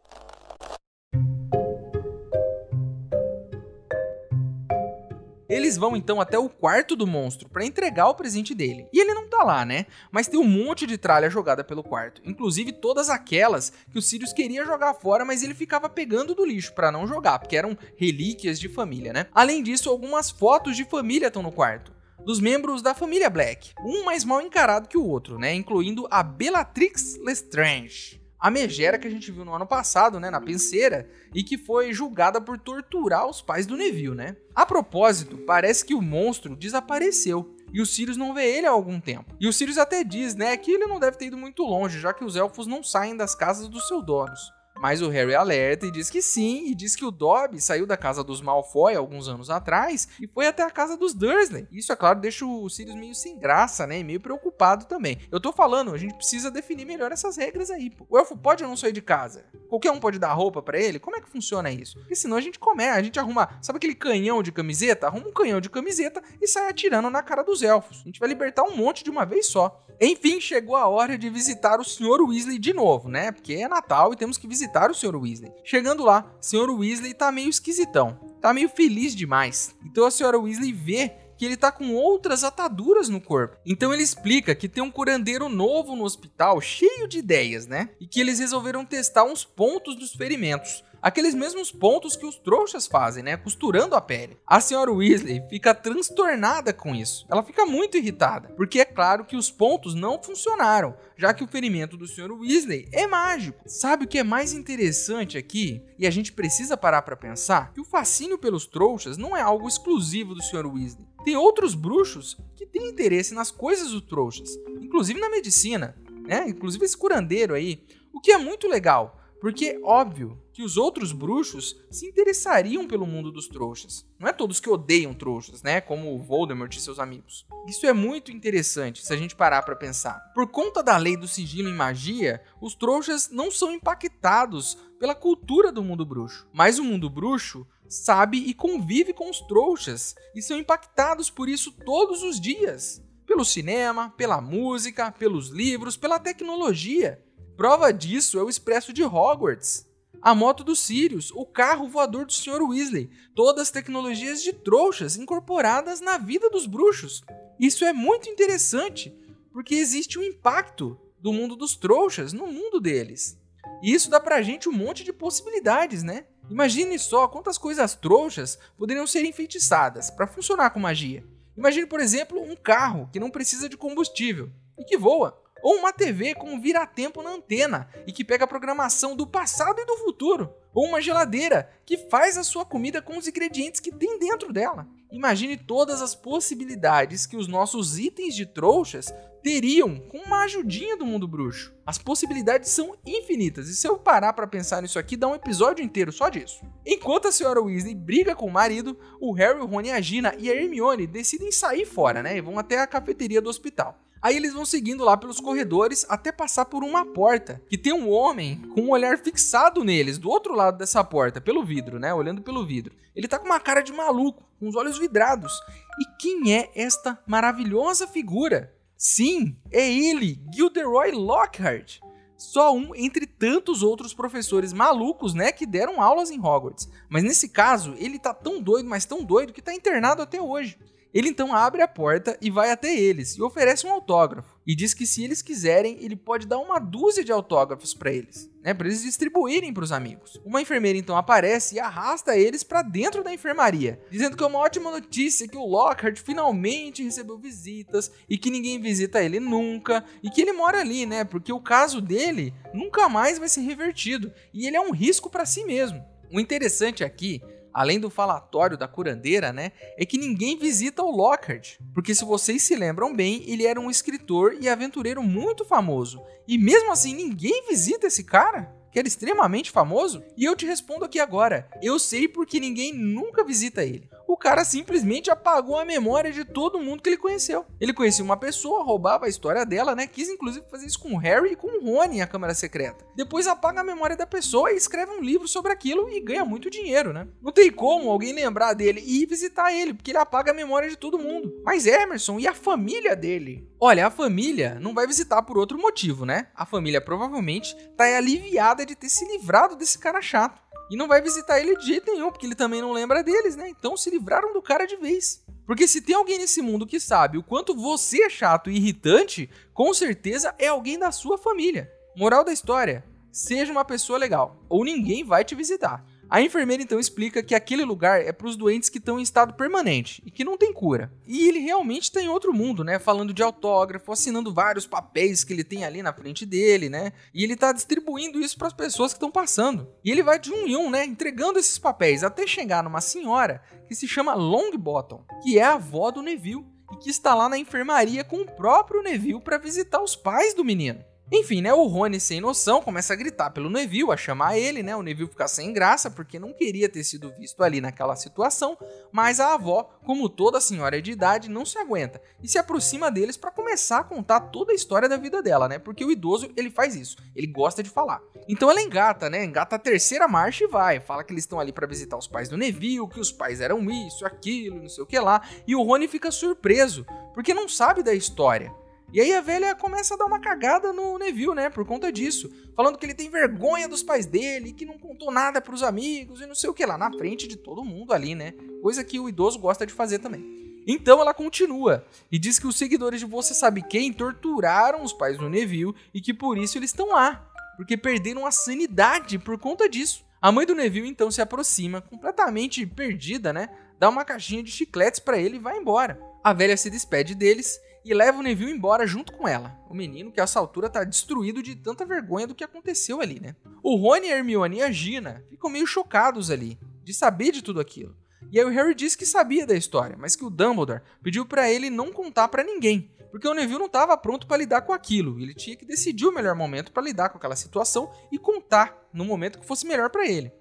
Eles 5.52 5.76
vão 5.76 5.94
então 5.94 6.18
até 6.18 6.38
o 6.38 6.48
quarto 6.48 6.96
do 6.96 7.06
monstro 7.06 7.46
para 7.46 7.62
entregar 7.62 8.08
o 8.08 8.14
presente 8.14 8.54
dele. 8.54 8.86
E 8.90 8.98
ele 8.98 9.12
não 9.12 9.28
tá 9.28 9.44
lá, 9.44 9.66
né? 9.66 9.84
Mas 10.10 10.26
tem 10.26 10.40
um 10.40 10.48
monte 10.48 10.86
de 10.86 10.96
tralha 10.96 11.28
jogada 11.28 11.62
pelo 11.62 11.84
quarto, 11.84 12.22
inclusive 12.24 12.72
todas 12.72 13.10
aquelas 13.10 13.70
que 13.90 13.98
o 13.98 14.02
Sirius 14.02 14.32
queria 14.32 14.64
jogar 14.64 14.94
fora, 14.94 15.26
mas 15.26 15.42
ele 15.42 15.52
ficava 15.52 15.90
pegando 15.90 16.34
do 16.34 16.46
lixo 16.46 16.72
para 16.72 16.90
não 16.90 17.06
jogar, 17.06 17.38
porque 17.38 17.54
eram 17.54 17.76
relíquias 17.96 18.58
de 18.58 18.66
família, 18.66 19.12
né? 19.12 19.26
Além 19.34 19.62
disso, 19.62 19.90
algumas 19.90 20.30
fotos 20.30 20.74
de 20.74 20.86
família 20.86 21.26
estão 21.26 21.42
no 21.42 21.52
quarto 21.52 21.92
dos 22.24 22.40
membros 22.40 22.80
da 22.80 22.94
família 22.94 23.28
Black, 23.28 23.72
um 23.84 24.04
mais 24.04 24.24
mal 24.24 24.40
encarado 24.40 24.88
que 24.88 24.96
o 24.96 25.04
outro, 25.04 25.38
né, 25.38 25.52
incluindo 25.52 26.06
a 26.08 26.22
Bellatrix 26.22 27.18
Lestrange 27.18 28.21
a 28.42 28.50
megera 28.50 28.98
que 28.98 29.06
a 29.06 29.10
gente 29.10 29.30
viu 29.30 29.44
no 29.44 29.54
ano 29.54 29.64
passado, 29.64 30.18
né, 30.18 30.28
na 30.28 30.40
penseira, 30.40 31.08
e 31.32 31.44
que 31.44 31.56
foi 31.56 31.92
julgada 31.92 32.40
por 32.40 32.58
torturar 32.58 33.24
os 33.28 33.40
pais 33.40 33.66
do 33.66 33.76
Neville, 33.76 34.16
né? 34.16 34.36
A 34.52 34.66
propósito, 34.66 35.38
parece 35.46 35.84
que 35.84 35.94
o 35.94 36.02
monstro 36.02 36.56
desapareceu. 36.56 37.54
E 37.72 37.80
o 37.80 37.86
Sirius 37.86 38.16
não 38.16 38.34
vê 38.34 38.56
ele 38.56 38.66
há 38.66 38.70
algum 38.70 39.00
tempo. 39.00 39.32
E 39.40 39.46
o 39.46 39.52
Sirius 39.52 39.78
até 39.78 40.02
diz, 40.02 40.34
né, 40.34 40.56
que 40.56 40.72
ele 40.72 40.86
não 40.86 40.98
deve 40.98 41.16
ter 41.16 41.26
ido 41.26 41.36
muito 41.36 41.62
longe, 41.62 42.00
já 42.00 42.12
que 42.12 42.24
os 42.24 42.34
elfos 42.34 42.66
não 42.66 42.82
saem 42.82 43.16
das 43.16 43.32
casas 43.32 43.68
dos 43.68 43.86
seus 43.86 44.04
donos. 44.04 44.40
Mas 44.82 45.00
o 45.00 45.08
Harry 45.08 45.32
alerta 45.32 45.86
e 45.86 45.92
diz 45.92 46.10
que 46.10 46.20
sim, 46.20 46.66
e 46.66 46.74
diz 46.74 46.96
que 46.96 47.04
o 47.04 47.12
Dobby 47.12 47.60
saiu 47.60 47.86
da 47.86 47.96
casa 47.96 48.24
dos 48.24 48.42
Malfoy 48.42 48.96
alguns 48.96 49.28
anos 49.28 49.48
atrás 49.48 50.08
e 50.20 50.26
foi 50.26 50.48
até 50.48 50.64
a 50.64 50.70
casa 50.72 50.96
dos 50.96 51.14
Dursley. 51.14 51.68
Isso, 51.70 51.92
é 51.92 51.94
claro, 51.94 52.18
deixa 52.18 52.44
o 52.44 52.68
Sirius 52.68 52.96
meio 52.96 53.14
sem 53.14 53.38
graça, 53.38 53.86
né? 53.86 54.00
E 54.00 54.02
meio 54.02 54.18
preocupado 54.18 54.86
também. 54.86 55.20
Eu 55.30 55.38
tô 55.38 55.52
falando, 55.52 55.94
a 55.94 55.96
gente 55.96 56.14
precisa 56.14 56.50
definir 56.50 56.84
melhor 56.84 57.12
essas 57.12 57.36
regras 57.36 57.70
aí, 57.70 57.90
pô. 57.90 58.04
O 58.10 58.18
elfo 58.18 58.36
pode 58.36 58.64
ou 58.64 58.68
não 58.68 58.76
sair 58.76 58.90
de 58.90 59.00
casa? 59.00 59.44
Qualquer 59.68 59.92
um 59.92 60.00
pode 60.00 60.18
dar 60.18 60.32
roupa 60.32 60.60
para 60.60 60.80
ele? 60.80 60.98
Como 60.98 61.14
é 61.14 61.20
que 61.20 61.30
funciona 61.30 61.70
isso? 61.70 62.00
Porque 62.00 62.16
senão 62.16 62.36
a 62.36 62.40
gente 62.40 62.58
começa, 62.58 62.98
a 62.98 63.02
gente 63.04 63.20
arruma, 63.20 63.56
sabe 63.62 63.76
aquele 63.76 63.94
canhão 63.94 64.42
de 64.42 64.50
camiseta? 64.50 65.06
Arruma 65.06 65.28
um 65.28 65.32
canhão 65.32 65.60
de 65.60 65.70
camiseta 65.70 66.20
e 66.40 66.48
sai 66.48 66.68
atirando 66.68 67.08
na 67.08 67.22
cara 67.22 67.44
dos 67.44 67.62
elfos. 67.62 68.00
A 68.00 68.06
gente 68.06 68.18
vai 68.18 68.28
libertar 68.28 68.64
um 68.64 68.76
monte 68.76 69.04
de 69.04 69.10
uma 69.10 69.24
vez 69.24 69.46
só. 69.46 69.80
Enfim, 70.00 70.40
chegou 70.40 70.74
a 70.74 70.88
hora 70.88 71.16
de 71.16 71.30
visitar 71.30 71.78
o 71.78 71.84
Sr. 71.84 72.22
Weasley 72.28 72.58
de 72.58 72.72
novo, 72.72 73.08
né? 73.08 73.30
Porque 73.30 73.54
é 73.54 73.68
Natal 73.68 74.12
e 74.12 74.16
temos 74.16 74.36
que 74.36 74.48
visitar 74.48 74.71
visitar 74.72 74.90
o 74.90 74.94
Sr. 74.94 75.16
Weasley. 75.16 75.52
Chegando 75.62 76.02
lá, 76.02 76.24
Sr. 76.40 76.70
Weasley 76.70 77.12
tá 77.12 77.30
meio 77.30 77.50
esquisitão. 77.50 78.18
Tá 78.40 78.52
meio 78.54 78.68
feliz 78.68 79.14
demais. 79.14 79.74
Então 79.84 80.04
a 80.04 80.08
Sra. 80.08 80.38
Weasley 80.38 80.72
vê 80.72 81.12
que 81.36 81.44
ele 81.44 81.56
tá 81.56 81.70
com 81.70 81.94
outras 81.94 82.44
ataduras 82.44 83.08
no 83.08 83.20
corpo. 83.20 83.56
Então 83.64 83.92
ele 83.92 84.02
explica 84.02 84.54
que 84.54 84.68
tem 84.68 84.82
um 84.82 84.90
curandeiro 84.90 85.48
novo 85.48 85.96
no 85.96 86.04
hospital, 86.04 86.60
cheio 86.60 87.06
de 87.08 87.18
ideias, 87.18 87.66
né? 87.66 87.90
E 88.00 88.06
que 88.06 88.20
eles 88.20 88.38
resolveram 88.38 88.84
testar 88.84 89.24
uns 89.24 89.44
pontos 89.44 89.96
dos 89.96 90.12
ferimentos 90.12 90.84
aqueles 91.02 91.34
mesmos 91.34 91.72
pontos 91.72 92.14
que 92.14 92.24
os 92.24 92.36
trouxas 92.36 92.86
fazem, 92.86 93.24
né? 93.24 93.36
Costurando 93.36 93.96
a 93.96 94.00
pele. 94.00 94.38
A 94.46 94.60
senhora 94.60 94.92
Weasley 94.92 95.42
fica 95.50 95.74
transtornada 95.74 96.72
com 96.72 96.94
isso. 96.94 97.26
Ela 97.28 97.42
fica 97.42 97.66
muito 97.66 97.98
irritada, 97.98 98.50
porque 98.50 98.78
é 98.78 98.84
claro 98.84 99.24
que 99.24 99.36
os 99.36 99.50
pontos 99.50 99.94
não 99.94 100.22
funcionaram, 100.22 100.94
já 101.16 101.34
que 101.34 101.42
o 101.42 101.48
ferimento 101.48 101.96
do 101.96 102.06
senhor 102.06 102.30
Weasley 102.30 102.88
é 102.92 103.06
mágico. 103.06 103.58
Sabe 103.66 104.04
o 104.04 104.08
que 104.08 104.18
é 104.18 104.22
mais 104.22 104.52
interessante 104.52 105.36
aqui? 105.36 105.82
E 105.98 106.06
a 106.06 106.10
gente 106.10 106.32
precisa 106.32 106.76
parar 106.76 107.02
para 107.02 107.16
pensar 107.16 107.72
que 107.72 107.80
o 107.80 107.84
fascínio 107.84 108.38
pelos 108.38 108.66
trouxas 108.66 109.16
não 109.16 109.36
é 109.36 109.40
algo 109.40 109.66
exclusivo 109.66 110.34
do 110.34 110.42
senhor 110.42 110.66
Weasley. 110.66 111.06
Tem 111.24 111.36
outros 111.36 111.74
bruxos 111.74 112.36
que 112.56 112.66
têm 112.66 112.88
interesse 112.88 113.34
nas 113.34 113.50
coisas 113.50 113.90
dos 113.90 114.02
trouxas, 114.02 114.58
inclusive 114.80 115.20
na 115.20 115.30
medicina, 115.30 115.96
né? 116.26 116.48
Inclusive 116.48 116.84
esse 116.84 116.96
curandeiro 116.96 117.54
aí, 117.54 117.84
o 118.12 118.20
que 118.20 118.32
é 118.32 118.38
muito 118.38 118.68
legal. 118.68 119.18
Porque 119.42 119.70
é 119.70 119.80
óbvio 119.82 120.40
que 120.52 120.62
os 120.62 120.76
outros 120.76 121.10
bruxos 121.10 121.76
se 121.90 122.06
interessariam 122.06 122.86
pelo 122.86 123.04
mundo 123.04 123.32
dos 123.32 123.48
trouxas. 123.48 124.06
Não 124.16 124.28
é 124.28 124.32
todos 124.32 124.60
que 124.60 124.70
odeiam 124.70 125.12
trouxas, 125.12 125.64
né? 125.64 125.80
Como 125.80 126.14
o 126.14 126.22
Voldemort 126.22 126.72
e 126.72 126.80
seus 126.80 127.00
amigos. 127.00 127.44
Isso 127.66 127.84
é 127.84 127.92
muito 127.92 128.30
interessante 128.30 129.04
se 129.04 129.12
a 129.12 129.16
gente 129.16 129.34
parar 129.34 129.62
para 129.62 129.74
pensar. 129.74 130.30
Por 130.32 130.46
conta 130.46 130.80
da 130.80 130.96
lei 130.96 131.16
do 131.16 131.26
sigilo 131.26 131.68
em 131.68 131.74
magia, 131.74 132.40
os 132.60 132.76
trouxas 132.76 133.30
não 133.30 133.50
são 133.50 133.72
impactados 133.72 134.78
pela 135.00 135.12
cultura 135.12 135.72
do 135.72 135.82
mundo 135.82 136.06
bruxo. 136.06 136.46
Mas 136.52 136.78
o 136.78 136.84
mundo 136.84 137.10
bruxo 137.10 137.66
sabe 137.92 138.38
e 138.38 138.54
convive 138.54 139.12
com 139.12 139.28
os 139.28 139.40
trouxas 139.40 140.14
e 140.34 140.40
são 140.40 140.56
impactados 140.56 141.28
por 141.28 141.48
isso 141.48 141.70
todos 141.70 142.22
os 142.22 142.40
dias. 142.40 143.02
Pelo 143.26 143.44
cinema, 143.44 144.10
pela 144.16 144.40
música, 144.40 145.12
pelos 145.12 145.48
livros, 145.48 145.96
pela 145.96 146.18
tecnologia. 146.18 147.22
Prova 147.56 147.92
disso 147.92 148.38
é 148.38 148.42
o 148.42 148.48
Expresso 148.48 148.92
de 148.92 149.04
Hogwarts, 149.04 149.86
a 150.22 150.34
moto 150.34 150.64
do 150.64 150.74
Sirius, 150.74 151.30
o 151.32 151.44
carro 151.44 151.86
voador 151.86 152.24
do 152.24 152.32
Sr. 152.32 152.62
Weasley, 152.62 153.10
todas 153.34 153.62
as 153.62 153.70
tecnologias 153.70 154.42
de 154.42 154.52
trouxas 154.52 155.16
incorporadas 155.16 156.00
na 156.00 156.16
vida 156.16 156.48
dos 156.48 156.64
bruxos. 156.64 157.22
Isso 157.60 157.84
é 157.84 157.92
muito 157.92 158.28
interessante, 158.28 159.14
porque 159.52 159.74
existe 159.74 160.18
um 160.18 160.22
impacto 160.22 160.98
do 161.20 161.32
mundo 161.32 161.54
dos 161.54 161.76
trouxas 161.76 162.32
no 162.32 162.46
mundo 162.46 162.80
deles. 162.80 163.38
E 163.82 163.92
isso 163.92 164.08
dá 164.08 164.18
pra 164.18 164.42
gente 164.42 164.68
um 164.68 164.72
monte 164.72 165.04
de 165.04 165.12
possibilidades, 165.12 166.02
né? 166.02 166.24
Imagine 166.50 166.98
só 166.98 167.28
quantas 167.28 167.56
coisas 167.56 167.94
trouxas 167.94 168.58
poderiam 168.76 169.06
ser 169.06 169.24
enfeitiçadas 169.24 170.10
para 170.10 170.26
funcionar 170.26 170.70
com 170.70 170.80
magia. 170.80 171.24
Imagine, 171.56 171.86
por 171.86 172.00
exemplo, 172.00 172.42
um 172.42 172.56
carro 172.56 173.08
que 173.12 173.20
não 173.20 173.30
precisa 173.30 173.68
de 173.68 173.76
combustível 173.76 174.50
e 174.78 174.84
que 174.84 174.96
voa. 174.96 175.40
Ou 175.62 175.76
uma 175.76 175.92
TV 175.92 176.34
com 176.34 176.50
um 176.50 176.60
vira-tempo 176.60 177.22
na 177.22 177.30
antena 177.30 177.88
e 178.06 178.12
que 178.12 178.24
pega 178.24 178.44
a 178.44 178.48
programação 178.48 179.14
do 179.14 179.26
passado 179.26 179.80
e 179.80 179.84
do 179.84 179.96
futuro. 179.98 180.52
Ou 180.74 180.86
uma 180.86 181.00
geladeira 181.00 181.70
que 181.84 181.96
faz 181.96 182.36
a 182.38 182.44
sua 182.44 182.64
comida 182.64 183.02
com 183.02 183.18
os 183.18 183.28
ingredientes 183.28 183.80
que 183.80 183.92
tem 183.92 184.18
dentro 184.18 184.52
dela. 184.52 184.86
Imagine 185.10 185.56
todas 185.56 186.00
as 186.00 186.14
possibilidades 186.14 187.26
que 187.26 187.36
os 187.36 187.46
nossos 187.46 187.98
itens 187.98 188.34
de 188.34 188.46
trouxas 188.46 189.12
teriam 189.42 189.96
com 190.08 190.18
uma 190.18 190.44
ajudinha 190.44 190.96
do 190.96 191.04
mundo 191.04 191.26
bruxo. 191.26 191.74
As 191.84 191.98
possibilidades 191.98 192.70
são 192.70 192.96
infinitas, 193.04 193.68
e 193.68 193.74
se 193.74 193.86
eu 193.86 193.98
parar 193.98 194.32
para 194.32 194.46
pensar 194.46 194.80
nisso 194.80 194.98
aqui, 194.98 195.16
dá 195.16 195.28
um 195.28 195.34
episódio 195.34 195.84
inteiro 195.84 196.12
só 196.12 196.28
disso. 196.28 196.64
Enquanto 196.86 197.28
a 197.28 197.32
senhora 197.32 197.60
Weasley 197.60 197.94
briga 197.94 198.36
com 198.36 198.46
o 198.46 198.52
marido, 198.52 198.96
o 199.20 199.32
Harry, 199.32 199.58
o 199.58 199.66
Rony, 199.66 199.90
a 199.90 200.00
Gina 200.00 200.34
e 200.38 200.48
a 200.48 200.54
Hermione 200.54 201.06
decidem 201.06 201.50
sair 201.50 201.84
fora, 201.84 202.22
né? 202.22 202.36
E 202.36 202.40
vão 202.40 202.58
até 202.58 202.78
a 202.78 202.86
cafeteria 202.86 203.42
do 203.42 203.50
hospital. 203.50 203.98
Aí 204.22 204.36
eles 204.36 204.52
vão 204.52 204.64
seguindo 204.64 205.02
lá 205.02 205.16
pelos 205.16 205.40
corredores 205.40 206.06
até 206.08 206.30
passar 206.30 206.66
por 206.66 206.84
uma 206.84 207.04
porta, 207.04 207.60
que 207.68 207.76
tem 207.76 207.92
um 207.92 208.08
homem 208.08 208.56
com 208.72 208.82
um 208.82 208.90
olhar 208.90 209.18
fixado 209.18 209.82
neles, 209.82 210.16
do 210.16 210.30
outro 210.30 210.54
lado 210.54 210.78
dessa 210.78 211.02
porta, 211.02 211.40
pelo 211.40 211.64
vidro, 211.64 211.98
né? 211.98 212.14
Olhando 212.14 212.40
pelo 212.40 212.64
vidro. 212.64 212.94
Ele 213.16 213.26
tá 213.26 213.36
com 213.36 213.46
uma 213.46 213.58
cara 213.58 213.80
de 213.82 213.92
maluco, 213.92 214.44
com 214.60 214.68
os 214.68 214.76
olhos 214.76 214.96
vidrados. 214.96 215.52
E 215.98 216.04
quem 216.20 216.54
é 216.54 216.70
esta 216.76 217.18
maravilhosa 217.26 218.06
figura? 218.06 218.72
Sim, 218.96 219.56
é 219.72 219.92
ele, 219.92 220.40
Gilderoy 220.54 221.10
Lockhart. 221.10 221.98
Só 222.38 222.72
um 222.72 222.94
entre 222.94 223.26
tantos 223.26 223.82
outros 223.82 224.14
professores 224.14 224.72
malucos, 224.72 225.34
né, 225.34 225.50
que 225.50 225.66
deram 225.66 226.00
aulas 226.00 226.30
em 226.30 226.38
Hogwarts. 226.38 226.88
Mas 227.08 227.24
nesse 227.24 227.48
caso, 227.48 227.94
ele 227.98 228.20
tá 228.20 228.32
tão 228.32 228.62
doido, 228.62 228.88
mas 228.88 229.04
tão 229.04 229.24
doido 229.24 229.52
que 229.52 229.62
tá 229.62 229.74
internado 229.74 230.22
até 230.22 230.40
hoje. 230.40 230.78
Ele 231.12 231.28
então 231.28 231.54
abre 231.54 231.82
a 231.82 231.88
porta 231.88 232.38
e 232.40 232.50
vai 232.50 232.70
até 232.70 232.94
eles 232.94 233.36
e 233.36 233.42
oferece 233.42 233.86
um 233.86 233.90
autógrafo. 233.90 234.58
E 234.66 234.74
diz 234.74 234.94
que 234.94 235.06
se 235.06 235.24
eles 235.24 235.42
quiserem, 235.42 235.98
ele 236.00 236.16
pode 236.16 236.46
dar 236.46 236.58
uma 236.58 236.78
dúzia 236.78 237.24
de 237.24 237.32
autógrafos 237.32 237.92
para 237.92 238.12
eles, 238.12 238.48
né, 238.62 238.72
para 238.72 238.86
eles 238.86 239.02
distribuírem 239.02 239.74
para 239.74 239.84
os 239.84 239.92
amigos. 239.92 240.40
Uma 240.44 240.62
enfermeira 240.62 240.98
então 240.98 241.16
aparece 241.16 241.74
e 241.74 241.80
arrasta 241.80 242.36
eles 242.36 242.62
para 242.62 242.82
dentro 242.82 243.22
da 243.22 243.32
enfermaria, 243.32 244.00
dizendo 244.10 244.36
que 244.36 244.42
é 244.42 244.46
uma 244.46 244.60
ótima 244.60 244.90
notícia 244.90 245.48
que 245.48 245.56
o 245.56 245.66
Lockhart 245.66 246.18
finalmente 246.18 247.02
recebeu 247.02 247.36
visitas 247.36 248.10
e 248.28 248.38
que 248.38 248.50
ninguém 248.50 248.80
visita 248.80 249.22
ele 249.22 249.40
nunca 249.40 250.04
e 250.22 250.30
que 250.30 250.40
ele 250.40 250.52
mora 250.52 250.80
ali, 250.80 251.04
né? 251.04 251.24
Porque 251.24 251.52
o 251.52 251.60
caso 251.60 252.00
dele 252.00 252.54
nunca 252.72 253.08
mais 253.08 253.38
vai 253.38 253.48
ser 253.48 253.62
revertido 253.62 254.32
e 254.54 254.66
ele 254.66 254.76
é 254.76 254.80
um 254.80 254.92
risco 254.92 255.28
para 255.28 255.44
si 255.44 255.64
mesmo. 255.64 256.02
O 256.32 256.40
interessante 256.40 257.04
aqui 257.04 257.42
além 257.72 257.98
do 257.98 258.10
falatório 258.10 258.76
da 258.76 258.88
curandeira, 258.88 259.52
né, 259.52 259.72
é 259.96 260.04
que 260.04 260.18
ninguém 260.18 260.58
visita 260.58 261.02
o 261.02 261.10
Lockhart, 261.10 261.78
porque 261.94 262.14
se 262.14 262.24
vocês 262.24 262.62
se 262.62 262.76
lembram 262.76 263.14
bem, 263.14 263.42
ele 263.46 263.66
era 263.66 263.80
um 263.80 263.90
escritor 263.90 264.56
e 264.60 264.68
aventureiro 264.68 265.22
muito 265.22 265.64
famoso, 265.64 266.22
e 266.46 266.58
mesmo 266.58 266.92
assim 266.92 267.14
ninguém 267.14 267.66
visita 267.68 268.06
esse 268.06 268.24
cara? 268.24 268.72
Que 268.90 268.98
era 268.98 269.08
extremamente 269.08 269.70
famoso? 269.70 270.22
E 270.36 270.44
eu 270.44 270.54
te 270.54 270.66
respondo 270.66 271.06
aqui 271.06 271.18
agora: 271.18 271.66
eu 271.80 271.98
sei 271.98 272.28
porque 272.28 272.60
ninguém 272.60 272.92
nunca 272.92 273.42
visita 273.42 273.82
ele 273.82 274.11
o 274.26 274.36
cara 274.36 274.64
simplesmente 274.64 275.30
apagou 275.30 275.78
a 275.78 275.84
memória 275.84 276.32
de 276.32 276.44
todo 276.44 276.80
mundo 276.80 277.02
que 277.02 277.08
ele 277.08 277.16
conheceu. 277.16 277.64
Ele 277.80 277.92
conhecia 277.92 278.24
uma 278.24 278.36
pessoa, 278.36 278.82
roubava 278.82 279.26
a 279.26 279.28
história 279.28 279.64
dela, 279.64 279.94
né? 279.94 280.06
Quis 280.06 280.28
inclusive 280.28 280.64
fazer 280.70 280.86
isso 280.86 280.98
com 280.98 281.14
o 281.14 281.18
Harry 281.18 281.52
e 281.52 281.56
com 281.56 281.68
o 281.68 281.84
Rony 281.84 282.20
a 282.20 282.26
Câmara 282.26 282.54
Secreta. 282.54 283.04
Depois 283.14 283.46
apaga 283.46 283.80
a 283.80 283.84
memória 283.84 284.16
da 284.16 284.26
pessoa 284.26 284.72
e 284.72 284.76
escreve 284.76 285.12
um 285.12 285.20
livro 285.20 285.48
sobre 285.48 285.72
aquilo 285.72 286.08
e 286.08 286.20
ganha 286.20 286.44
muito 286.44 286.70
dinheiro, 286.70 287.12
né? 287.12 287.28
Não 287.40 287.52
tem 287.52 287.70
como 287.70 288.10
alguém 288.10 288.32
lembrar 288.32 288.74
dele 288.74 289.02
e 289.04 289.26
visitar 289.26 289.72
ele, 289.72 289.94
porque 289.94 290.10
ele 290.10 290.18
apaga 290.18 290.50
a 290.50 290.54
memória 290.54 290.88
de 290.88 290.96
todo 290.96 291.18
mundo. 291.18 291.52
Mas 291.64 291.86
Emerson 291.86 292.38
e 292.38 292.46
a 292.46 292.54
família 292.54 293.16
dele? 293.16 293.68
Olha, 293.80 294.06
a 294.06 294.10
família 294.10 294.78
não 294.80 294.94
vai 294.94 295.06
visitar 295.06 295.42
por 295.42 295.58
outro 295.58 295.76
motivo, 295.76 296.24
né? 296.24 296.46
A 296.54 296.64
família 296.64 297.00
provavelmente 297.00 297.74
tá 297.96 298.04
aliviada 298.16 298.86
de 298.86 298.94
ter 298.94 299.08
se 299.08 299.24
livrado 299.26 299.74
desse 299.74 299.98
cara 299.98 300.22
chato 300.22 300.61
e 300.92 300.96
não 300.96 301.08
vai 301.08 301.22
visitar 301.22 301.58
ele 301.58 301.74
de 301.78 301.86
jeito 301.86 302.12
nenhum, 302.12 302.30
porque 302.30 302.44
ele 302.44 302.54
também 302.54 302.82
não 302.82 302.92
lembra 302.92 303.24
deles, 303.24 303.56
né? 303.56 303.66
Então 303.70 303.96
se 303.96 304.10
livraram 304.10 304.52
do 304.52 304.60
cara 304.60 304.84
de 304.84 304.94
vez. 304.96 305.42
Porque 305.66 305.88
se 305.88 306.02
tem 306.02 306.14
alguém 306.14 306.36
nesse 306.36 306.60
mundo 306.60 306.86
que 306.86 307.00
sabe 307.00 307.38
o 307.38 307.42
quanto 307.42 307.74
você 307.74 308.24
é 308.24 308.28
chato 308.28 308.68
e 308.68 308.76
irritante, 308.76 309.48
com 309.72 309.94
certeza 309.94 310.54
é 310.58 310.66
alguém 310.66 310.98
da 310.98 311.10
sua 311.10 311.38
família. 311.38 311.90
Moral 312.14 312.44
da 312.44 312.52
história: 312.52 313.02
seja 313.32 313.72
uma 313.72 313.86
pessoa 313.86 314.18
legal, 314.18 314.62
ou 314.68 314.84
ninguém 314.84 315.24
vai 315.24 315.46
te 315.46 315.54
visitar. 315.54 316.04
A 316.32 316.40
enfermeira 316.40 316.82
então 316.82 316.98
explica 316.98 317.42
que 317.42 317.54
aquele 317.54 317.84
lugar 317.84 318.22
é 318.22 318.32
para 318.32 318.46
os 318.46 318.56
doentes 318.56 318.88
que 318.88 318.96
estão 318.96 319.18
em 319.18 319.22
estado 319.22 319.52
permanente 319.52 320.22
e 320.24 320.30
que 320.30 320.42
não 320.42 320.56
tem 320.56 320.72
cura. 320.72 321.12
E 321.26 321.46
ele 321.46 321.58
realmente 321.58 322.04
está 322.04 322.22
em 322.22 322.28
outro 322.30 322.54
mundo, 322.54 322.82
né? 322.82 322.98
Falando 322.98 323.34
de 323.34 323.42
autógrafo, 323.42 324.10
assinando 324.10 324.50
vários 324.50 324.86
papéis 324.86 325.44
que 325.44 325.52
ele 325.52 325.62
tem 325.62 325.84
ali 325.84 326.02
na 326.02 326.10
frente 326.10 326.46
dele, 326.46 326.88
né? 326.88 327.12
E 327.34 327.44
ele 327.44 327.52
está 327.52 327.70
distribuindo 327.70 328.40
isso 328.40 328.56
para 328.56 328.68
as 328.68 328.72
pessoas 328.72 329.12
que 329.12 329.18
estão 329.18 329.30
passando. 329.30 329.86
E 330.02 330.10
ele 330.10 330.22
vai 330.22 330.38
de 330.38 330.50
um 330.50 330.66
em 330.66 330.74
um, 330.74 330.88
né? 330.88 331.04
Entregando 331.04 331.58
esses 331.58 331.78
papéis 331.78 332.24
até 332.24 332.46
chegar 332.46 332.82
numa 332.82 333.02
senhora 333.02 333.62
que 333.86 333.94
se 333.94 334.08
chama 334.08 334.32
Longbottom, 334.32 335.26
que 335.42 335.58
é 335.58 335.64
a 335.64 335.74
avó 335.74 336.10
do 336.10 336.22
Neville 336.22 336.64
e 336.94 336.96
que 336.96 337.10
está 337.10 337.34
lá 337.34 337.46
na 337.46 337.58
enfermaria 337.58 338.24
com 338.24 338.38
o 338.38 338.50
próprio 338.50 339.02
Neville 339.02 339.38
para 339.38 339.58
visitar 339.58 340.02
os 340.02 340.16
pais 340.16 340.54
do 340.54 340.64
menino. 340.64 341.04
Enfim, 341.34 341.62
né, 341.62 341.72
o 341.72 341.86
Rony 341.86 342.20
sem 342.20 342.42
noção 342.42 342.82
começa 342.82 343.14
a 343.14 343.16
gritar 343.16 343.48
pelo 343.48 343.70
Neville, 343.70 344.12
a 344.12 344.16
chamar 344.18 344.58
ele, 344.58 344.82
né? 344.82 344.94
O 344.94 345.02
Neville 345.02 345.30
fica 345.30 345.48
sem 345.48 345.72
graça 345.72 346.10
porque 346.10 346.38
não 346.38 346.52
queria 346.52 346.90
ter 346.90 347.02
sido 347.02 347.32
visto 347.38 347.64
ali 347.64 347.80
naquela 347.80 348.14
situação, 348.16 348.76
mas 349.10 349.40
a 349.40 349.54
avó, 349.54 349.88
como 350.04 350.28
toda 350.28 350.60
senhora 350.60 351.00
de 351.00 351.10
idade, 351.10 351.48
não 351.48 351.64
se 351.64 351.78
aguenta 351.78 352.20
e 352.42 352.48
se 352.48 352.58
aproxima 352.58 353.10
deles 353.10 353.38
para 353.38 353.50
começar 353.50 354.00
a 354.00 354.04
contar 354.04 354.40
toda 354.40 354.72
a 354.72 354.74
história 354.74 355.08
da 355.08 355.16
vida 355.16 355.40
dela, 355.40 355.66
né? 355.66 355.78
Porque 355.78 356.04
o 356.04 356.10
idoso, 356.10 356.52
ele 356.54 356.68
faz 356.68 356.94
isso, 356.94 357.16
ele 357.34 357.46
gosta 357.46 357.82
de 357.82 357.88
falar. 357.88 358.20
Então 358.46 358.70
ela 358.70 358.82
engata, 358.82 359.30
né? 359.30 359.42
Engata 359.42 359.76
a 359.76 359.78
terceira 359.78 360.28
marcha 360.28 360.64
e 360.64 360.68
vai, 360.68 361.00
fala 361.00 361.24
que 361.24 361.32
eles 361.32 361.44
estão 361.44 361.58
ali 361.58 361.72
para 361.72 361.86
visitar 361.86 362.18
os 362.18 362.28
pais 362.28 362.50
do 362.50 362.58
Neville, 362.58 363.08
que 363.08 363.20
os 363.20 363.32
pais 363.32 363.58
eram 363.62 363.90
isso, 363.90 364.26
aquilo, 364.26 364.82
não 364.82 364.88
sei 364.90 365.02
o 365.02 365.06
que 365.06 365.18
lá, 365.18 365.40
e 365.66 365.74
o 365.74 365.82
Rony 365.82 366.08
fica 366.08 366.30
surpreso, 366.30 367.06
porque 367.32 367.54
não 367.54 367.70
sabe 367.70 368.02
da 368.02 368.12
história. 368.12 368.81
E 369.12 369.20
aí 369.20 369.34
a 369.34 369.42
velha 369.42 369.74
começa 369.74 370.14
a 370.14 370.16
dar 370.16 370.24
uma 370.24 370.40
cagada 370.40 370.90
no 370.90 371.18
Neville, 371.18 371.54
né? 371.54 371.68
Por 371.68 371.84
conta 371.84 372.10
disso. 372.10 372.50
Falando 372.74 372.96
que 372.96 373.04
ele 373.04 373.12
tem 373.12 373.28
vergonha 373.28 373.86
dos 373.86 374.02
pais 374.02 374.24
dele, 374.24 374.72
que 374.72 374.86
não 374.86 374.98
contou 374.98 375.30
nada 375.30 375.60
pros 375.60 375.82
amigos 375.82 376.40
e 376.40 376.46
não 376.46 376.54
sei 376.54 376.70
o 376.70 376.74
que 376.74 376.86
lá, 376.86 376.96
na 376.96 377.12
frente 377.12 377.46
de 377.46 377.56
todo 377.56 377.84
mundo 377.84 378.14
ali, 378.14 378.34
né? 378.34 378.54
Coisa 378.80 379.04
que 379.04 379.20
o 379.20 379.28
idoso 379.28 379.58
gosta 379.58 379.86
de 379.86 379.92
fazer 379.92 380.18
também. 380.18 380.62
Então 380.86 381.20
ela 381.20 381.34
continua 381.34 382.04
e 382.30 382.38
diz 382.38 382.58
que 382.58 382.66
os 382.66 382.76
seguidores 382.76 383.20
de 383.20 383.26
Você 383.26 383.52
Sabe 383.52 383.82
Quem 383.82 384.12
torturaram 384.12 385.02
os 385.02 385.12
pais 385.12 385.36
do 385.36 385.48
Neville 385.48 385.94
e 386.14 386.20
que 386.20 386.32
por 386.32 386.56
isso 386.56 386.78
eles 386.78 386.90
estão 386.90 387.10
lá, 387.10 387.46
porque 387.76 387.98
perderam 387.98 388.46
a 388.46 388.50
sanidade 388.50 389.38
por 389.38 389.58
conta 389.58 389.88
disso. 389.90 390.24
A 390.40 390.50
mãe 390.50 390.66
do 390.66 390.74
Neville 390.74 391.08
então 391.08 391.30
se 391.30 391.42
aproxima, 391.42 392.00
completamente 392.00 392.84
perdida, 392.86 393.52
né? 393.52 393.68
Dá 393.98 394.08
uma 394.08 394.24
caixinha 394.24 394.62
de 394.62 394.72
chicletes 394.72 395.20
para 395.20 395.38
ele 395.38 395.56
e 395.56 395.60
vai 395.60 395.76
embora. 395.76 396.18
A 396.42 396.52
velha 396.52 396.76
se 396.76 396.90
despede 396.90 397.36
deles 397.36 397.78
e 398.04 398.14
leva 398.14 398.38
o 398.38 398.42
Neville 398.42 398.72
embora 398.72 399.06
junto 399.06 399.32
com 399.32 399.46
ela. 399.46 399.78
O 399.88 399.94
menino, 399.94 400.32
que 400.32 400.40
a 400.40 400.44
essa 400.44 400.58
altura 400.58 400.88
tá 400.88 401.04
destruído 401.04 401.62
de 401.62 401.76
tanta 401.76 402.04
vergonha 402.04 402.46
do 402.46 402.54
que 402.54 402.64
aconteceu 402.64 403.20
ali, 403.20 403.40
né? 403.40 403.54
O 403.82 403.96
Rony, 403.96 404.32
a 404.32 404.36
Hermione 404.36 404.78
e 404.78 404.82
a 404.82 404.90
Gina 404.90 405.44
ficam 405.48 405.70
meio 405.70 405.86
chocados 405.86 406.50
ali, 406.50 406.78
de 407.02 407.12
saber 407.12 407.52
de 407.52 407.62
tudo 407.62 407.80
aquilo. 407.80 408.16
E 408.50 408.58
aí 408.58 408.64
o 408.66 408.70
Harry 408.70 408.94
disse 408.94 409.16
que 409.16 409.24
sabia 409.24 409.66
da 409.66 409.74
história, 409.74 410.16
mas 410.18 410.36
que 410.36 410.44
o 410.44 410.50
Dumbledore 410.50 411.02
pediu 411.22 411.46
para 411.46 411.70
ele 411.70 411.88
não 411.88 412.12
contar 412.12 412.48
para 412.48 412.62
ninguém, 412.62 413.10
porque 413.30 413.48
o 413.48 413.54
Neville 413.54 413.78
não 413.78 413.86
estava 413.86 414.14
pronto 414.16 414.46
para 414.46 414.58
lidar 414.58 414.82
com 414.82 414.92
aquilo. 414.92 415.40
Ele 415.40 415.54
tinha 415.54 415.74
que 415.74 415.86
decidir 415.86 416.26
o 416.26 416.32
melhor 416.32 416.54
momento 416.54 416.92
para 416.92 417.02
lidar 417.02 417.30
com 417.30 417.38
aquela 417.38 417.56
situação 417.56 418.12
e 418.30 418.38
contar 418.38 419.08
no 419.10 419.24
momento 419.24 419.58
que 419.58 419.66
fosse 419.66 419.86
melhor 419.86 420.10
para 420.10 420.28
ele. 420.28 420.52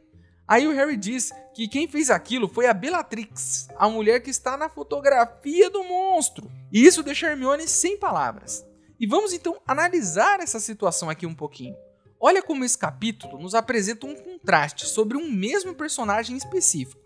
Aí 0.51 0.67
o 0.67 0.73
Harry 0.73 0.97
diz 0.97 1.31
que 1.53 1.65
quem 1.65 1.87
fez 1.87 2.09
aquilo 2.09 2.45
foi 2.45 2.67
a 2.67 2.73
Bellatrix, 2.73 3.69
a 3.77 3.87
mulher 3.87 4.19
que 4.19 4.29
está 4.29 4.57
na 4.57 4.67
fotografia 4.67 5.69
do 5.69 5.81
monstro. 5.81 6.51
E 6.69 6.85
isso 6.85 7.01
deixa 7.01 7.27
Hermione 7.27 7.69
sem 7.69 7.97
palavras. 7.97 8.61
E 8.99 9.07
vamos 9.07 9.31
então 9.31 9.61
analisar 9.65 10.41
essa 10.41 10.59
situação 10.59 11.09
aqui 11.09 11.25
um 11.25 11.33
pouquinho. 11.33 11.73
Olha 12.19 12.43
como 12.43 12.65
esse 12.65 12.77
capítulo 12.77 13.39
nos 13.39 13.55
apresenta 13.55 14.05
um 14.05 14.13
contraste 14.13 14.87
sobre 14.87 15.15
um 15.15 15.31
mesmo 15.31 15.73
personagem 15.73 16.35
específico. 16.35 16.99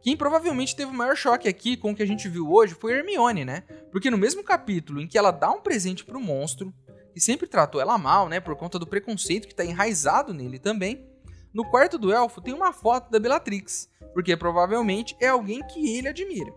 Quem 0.00 0.16
provavelmente 0.16 0.76
teve 0.76 0.92
o 0.92 0.94
maior 0.94 1.16
choque 1.16 1.48
aqui 1.48 1.76
com 1.76 1.90
o 1.90 1.96
que 1.96 2.04
a 2.04 2.06
gente 2.06 2.28
viu 2.28 2.52
hoje 2.52 2.76
foi 2.76 2.92
Hermione, 2.92 3.44
né? 3.44 3.64
Porque 3.90 4.12
no 4.12 4.16
mesmo 4.16 4.44
capítulo 4.44 5.00
em 5.00 5.08
que 5.08 5.18
ela 5.18 5.32
dá 5.32 5.50
um 5.50 5.60
presente 5.60 6.04
pro 6.04 6.20
monstro, 6.20 6.72
que 7.12 7.18
sempre 7.18 7.48
tratou 7.48 7.80
ela 7.80 7.98
mal, 7.98 8.28
né, 8.28 8.38
por 8.38 8.54
conta 8.54 8.78
do 8.78 8.86
preconceito 8.86 9.48
que 9.48 9.54
está 9.54 9.64
enraizado 9.64 10.32
nele 10.32 10.60
também, 10.60 11.10
no 11.52 11.64
quarto 11.64 11.98
do 11.98 12.12
elfo 12.12 12.40
tem 12.40 12.54
uma 12.54 12.72
foto 12.72 13.10
da 13.10 13.18
Bellatrix, 13.18 13.88
porque 14.14 14.36
provavelmente 14.36 15.16
é 15.20 15.28
alguém 15.28 15.60
que 15.66 15.96
ele 15.96 16.08
admira. 16.08 16.54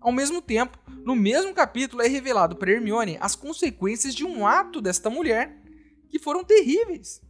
Ao 0.00 0.10
mesmo 0.10 0.40
tempo, 0.40 0.78
no 1.04 1.14
mesmo 1.14 1.52
capítulo 1.52 2.02
é 2.02 2.08
revelado 2.08 2.56
para 2.56 2.70
Hermione 2.70 3.18
as 3.20 3.36
consequências 3.36 4.14
de 4.14 4.24
um 4.24 4.46
ato 4.46 4.80
desta 4.80 5.10
mulher 5.10 5.60
que 6.08 6.18
foram 6.18 6.42
terríveis. 6.42 7.20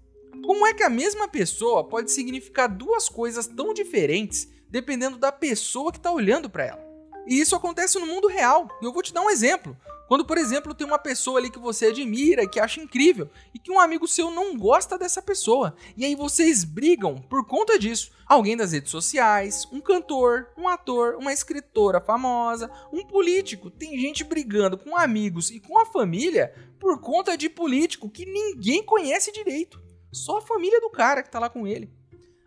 Como 0.45 0.65
é 0.67 0.73
que 0.73 0.85
a 0.85 0.89
mesma 0.89 1.27
pessoa 1.27 1.83
pode 1.83 2.13
significar 2.13 2.69
duas 2.69 3.09
coisas 3.09 3.47
tão 3.47 3.75
diferentes 3.75 4.49
dependendo 4.69 5.19
da 5.19 5.33
pessoa 5.33 5.91
que 5.91 5.99
está 5.99 6.13
olhando 6.13 6.49
para 6.49 6.67
ela? 6.67 6.90
E 7.27 7.41
isso 7.41 7.55
acontece 7.55 7.99
no 7.99 8.07
mundo 8.07 8.29
real. 8.29 8.69
E 8.81 8.85
eu 8.85 8.93
vou 8.93 9.03
te 9.03 9.13
dar 9.13 9.23
um 9.23 9.31
exemplo. 9.31 9.77
Quando, 10.11 10.25
por 10.25 10.37
exemplo, 10.37 10.75
tem 10.75 10.85
uma 10.85 10.99
pessoa 10.99 11.39
ali 11.39 11.49
que 11.51 11.59
você 11.61 11.87
admira, 11.87 12.45
que 12.45 12.59
acha 12.59 12.81
incrível, 12.81 13.31
e 13.55 13.61
que 13.61 13.71
um 13.71 13.79
amigo 13.79 14.09
seu 14.09 14.29
não 14.29 14.59
gosta 14.59 14.99
dessa 14.99 15.23
pessoa, 15.23 15.77
e 15.97 16.05
aí 16.05 16.17
vocês 16.17 16.65
brigam 16.65 17.15
por 17.15 17.47
conta 17.47 17.79
disso. 17.79 18.11
Alguém 18.27 18.57
das 18.57 18.73
redes 18.73 18.91
sociais, 18.91 19.69
um 19.71 19.81
cantor, 19.81 20.49
um 20.59 20.67
ator, 20.67 21.15
uma 21.15 21.33
escritora 21.33 22.01
famosa, 22.01 22.69
um 22.93 23.07
político. 23.07 23.71
Tem 23.71 23.97
gente 24.01 24.25
brigando 24.25 24.77
com 24.77 24.97
amigos 24.97 25.49
e 25.49 25.61
com 25.61 25.79
a 25.79 25.87
família 25.87 26.53
por 26.81 27.01
conta 27.01 27.37
de 27.37 27.49
político 27.49 28.11
que 28.11 28.27
ninguém 28.27 28.83
conhece 28.83 29.31
direito. 29.31 29.81
Só 30.13 30.39
a 30.39 30.43
família 30.43 30.81
do 30.81 30.91
cara 30.91 31.23
que 31.23 31.31
tá 31.31 31.39
lá 31.39 31.49
com 31.49 31.69
ele. 31.69 31.89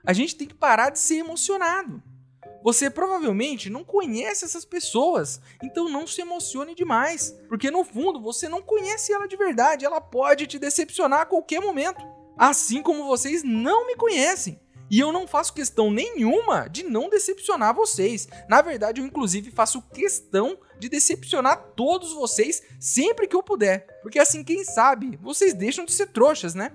A 0.05 0.11
gente 0.11 0.35
tem 0.35 0.49
que 0.49 0.53
parar 0.53 0.89
de 0.89 0.99
ser 0.99 1.19
emocionado. 1.19 2.03
Você 2.63 2.89
provavelmente 2.89 3.69
não 3.69 3.83
conhece 3.83 4.45
essas 4.45 4.63
pessoas, 4.63 5.41
então 5.61 5.89
não 5.89 6.07
se 6.07 6.21
emocione 6.21 6.73
demais, 6.73 7.37
porque 7.49 7.69
no 7.69 7.83
fundo 7.83 8.21
você 8.21 8.47
não 8.47 8.61
conhece 8.61 9.11
ela 9.11 9.27
de 9.27 9.35
verdade, 9.35 9.85
ela 9.85 9.99
pode 9.99 10.47
te 10.47 10.57
decepcionar 10.57 11.21
a 11.21 11.25
qualquer 11.25 11.59
momento. 11.59 12.01
Assim 12.37 12.81
como 12.81 13.05
vocês 13.05 13.43
não 13.43 13.85
me 13.85 13.95
conhecem. 13.95 14.59
E 14.89 14.99
eu 14.99 15.11
não 15.11 15.27
faço 15.27 15.53
questão 15.53 15.89
nenhuma 15.89 16.67
de 16.67 16.83
não 16.83 17.09
decepcionar 17.09 17.73
vocês. 17.73 18.27
Na 18.47 18.61
verdade, 18.61 19.01
eu 19.01 19.05
inclusive 19.05 19.51
faço 19.51 19.81
questão 19.93 20.57
de 20.79 20.87
decepcionar 20.87 21.71
todos 21.75 22.13
vocês 22.13 22.61
sempre 22.79 23.27
que 23.27 23.35
eu 23.35 23.43
puder. 23.43 23.87
Porque 24.01 24.19
assim, 24.19 24.43
quem 24.43 24.63
sabe, 24.63 25.17
vocês 25.21 25.53
deixam 25.53 25.83
de 25.83 25.91
ser 25.91 26.07
trouxas, 26.07 26.53
né? 26.53 26.73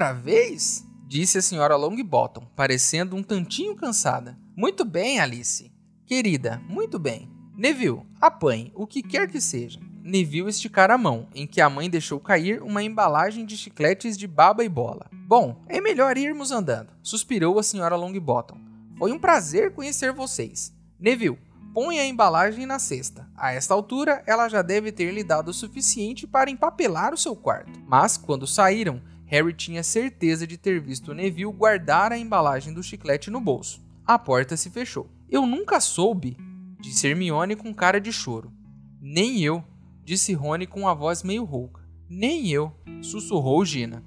Outra 0.00 0.14
vez? 0.14 0.82
disse 1.06 1.36
a 1.36 1.42
senhora 1.42 1.76
Longbottom, 1.76 2.46
parecendo 2.56 3.14
um 3.14 3.22
tantinho 3.22 3.76
cansada. 3.76 4.34
Muito 4.56 4.82
bem, 4.82 5.20
Alice. 5.20 5.70
Querida, 6.06 6.58
muito 6.66 6.98
bem. 6.98 7.30
Neville, 7.54 8.00
apanhe, 8.18 8.72
o 8.74 8.86
que 8.86 9.02
quer 9.02 9.28
que 9.28 9.42
seja. 9.42 9.78
Neville 10.02 10.48
esticar 10.48 10.90
a 10.90 10.96
mão, 10.96 11.28
em 11.34 11.46
que 11.46 11.60
a 11.60 11.68
mãe 11.68 11.90
deixou 11.90 12.18
cair 12.18 12.62
uma 12.62 12.82
embalagem 12.82 13.44
de 13.44 13.58
chicletes 13.58 14.16
de 14.16 14.26
baba 14.26 14.64
e 14.64 14.70
bola. 14.70 15.06
Bom, 15.12 15.62
é 15.68 15.82
melhor 15.82 16.16
irmos 16.16 16.50
andando, 16.50 16.94
suspirou 17.02 17.58
a 17.58 17.62
senhora 17.62 17.94
Longbottom. 17.94 18.58
Foi 18.96 19.12
um 19.12 19.18
prazer 19.18 19.74
conhecer 19.74 20.14
vocês. 20.14 20.72
Neville, 20.98 21.38
põe 21.74 22.00
a 22.00 22.06
embalagem 22.06 22.64
na 22.64 22.78
cesta. 22.78 23.28
A 23.36 23.52
esta 23.52 23.74
altura, 23.74 24.22
ela 24.26 24.48
já 24.48 24.62
deve 24.62 24.92
ter 24.92 25.12
lhe 25.12 25.22
dado 25.22 25.48
o 25.48 25.54
suficiente 25.54 26.26
para 26.26 26.50
empapelar 26.50 27.12
o 27.12 27.18
seu 27.18 27.36
quarto. 27.36 27.78
Mas, 27.86 28.16
quando 28.16 28.46
saíram, 28.46 29.02
Harry 29.30 29.54
tinha 29.54 29.84
certeza 29.84 30.44
de 30.44 30.58
ter 30.58 30.80
visto 30.80 31.14
Neville 31.14 31.52
guardar 31.52 32.10
a 32.10 32.18
embalagem 32.18 32.74
do 32.74 32.82
chiclete 32.82 33.30
no 33.30 33.40
bolso. 33.40 33.80
A 34.04 34.18
porta 34.18 34.56
se 34.56 34.70
fechou. 34.70 35.08
Eu 35.30 35.46
nunca 35.46 35.78
soube, 35.78 36.36
disse 36.80 37.06
Hermione 37.06 37.54
com 37.54 37.72
cara 37.72 38.00
de 38.00 38.12
choro. 38.12 38.52
Nem 39.00 39.40
eu, 39.40 39.62
disse 40.02 40.32
Rony 40.32 40.66
com 40.66 40.88
a 40.88 40.94
voz 40.94 41.22
meio 41.22 41.44
rouca. 41.44 41.80
Nem 42.08 42.48
eu, 42.48 42.72
sussurrou 43.00 43.64
Gina. 43.64 44.02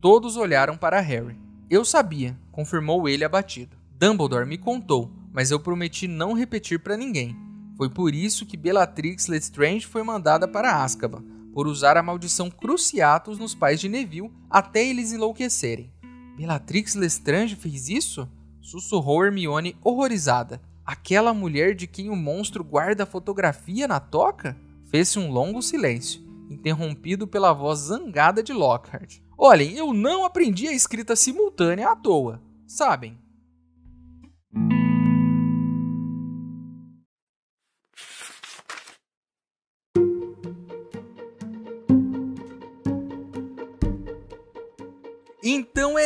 Todos 0.00 0.36
olharam 0.36 0.76
para 0.76 1.00
Harry. 1.00 1.36
Eu 1.68 1.84
sabia, 1.84 2.38
confirmou 2.52 3.08
ele 3.08 3.24
abatido. 3.24 3.76
Dumbledore 3.98 4.46
me 4.46 4.58
contou, 4.58 5.10
mas 5.32 5.50
eu 5.50 5.58
prometi 5.58 6.06
não 6.06 6.34
repetir 6.34 6.78
para 6.78 6.96
ninguém. 6.96 7.36
Foi 7.76 7.90
por 7.90 8.14
isso 8.14 8.46
que 8.46 8.56
Bellatrix 8.56 9.26
Lestrange 9.26 9.88
foi 9.88 10.04
mandada 10.04 10.46
para 10.46 10.84
Azkaban, 10.84 11.24
por 11.52 11.66
usar 11.66 11.96
a 11.96 12.02
maldição 12.02 12.50
Cruciatus 12.50 13.38
nos 13.38 13.54
pais 13.54 13.80
de 13.80 13.88
Neville 13.88 14.32
até 14.48 14.84
eles 14.84 15.12
enlouquecerem. 15.12 15.92
Bellatrix 16.36 16.94
Lestrange 16.94 17.56
fez 17.56 17.88
isso? 17.88 18.28
Sussurrou 18.60 19.24
Hermione 19.24 19.76
horrorizada. 19.82 20.60
Aquela 20.84 21.32
mulher 21.32 21.74
de 21.74 21.86
quem 21.86 22.10
o 22.10 22.16
monstro 22.16 22.64
guarda 22.64 23.04
a 23.04 23.06
fotografia 23.06 23.86
na 23.86 24.00
toca? 24.00 24.56
Fez-se 24.90 25.18
um 25.18 25.30
longo 25.30 25.62
silêncio, 25.62 26.22
interrompido 26.50 27.26
pela 27.26 27.52
voz 27.52 27.80
zangada 27.80 28.42
de 28.42 28.52
Lockhart. 28.52 29.20
Olhem, 29.38 29.74
eu 29.76 29.92
não 29.92 30.24
aprendi 30.24 30.68
a 30.68 30.72
escrita 30.72 31.16
simultânea 31.16 31.90
à 31.90 31.96
toa. 31.96 32.42
Sabem, 32.66 33.18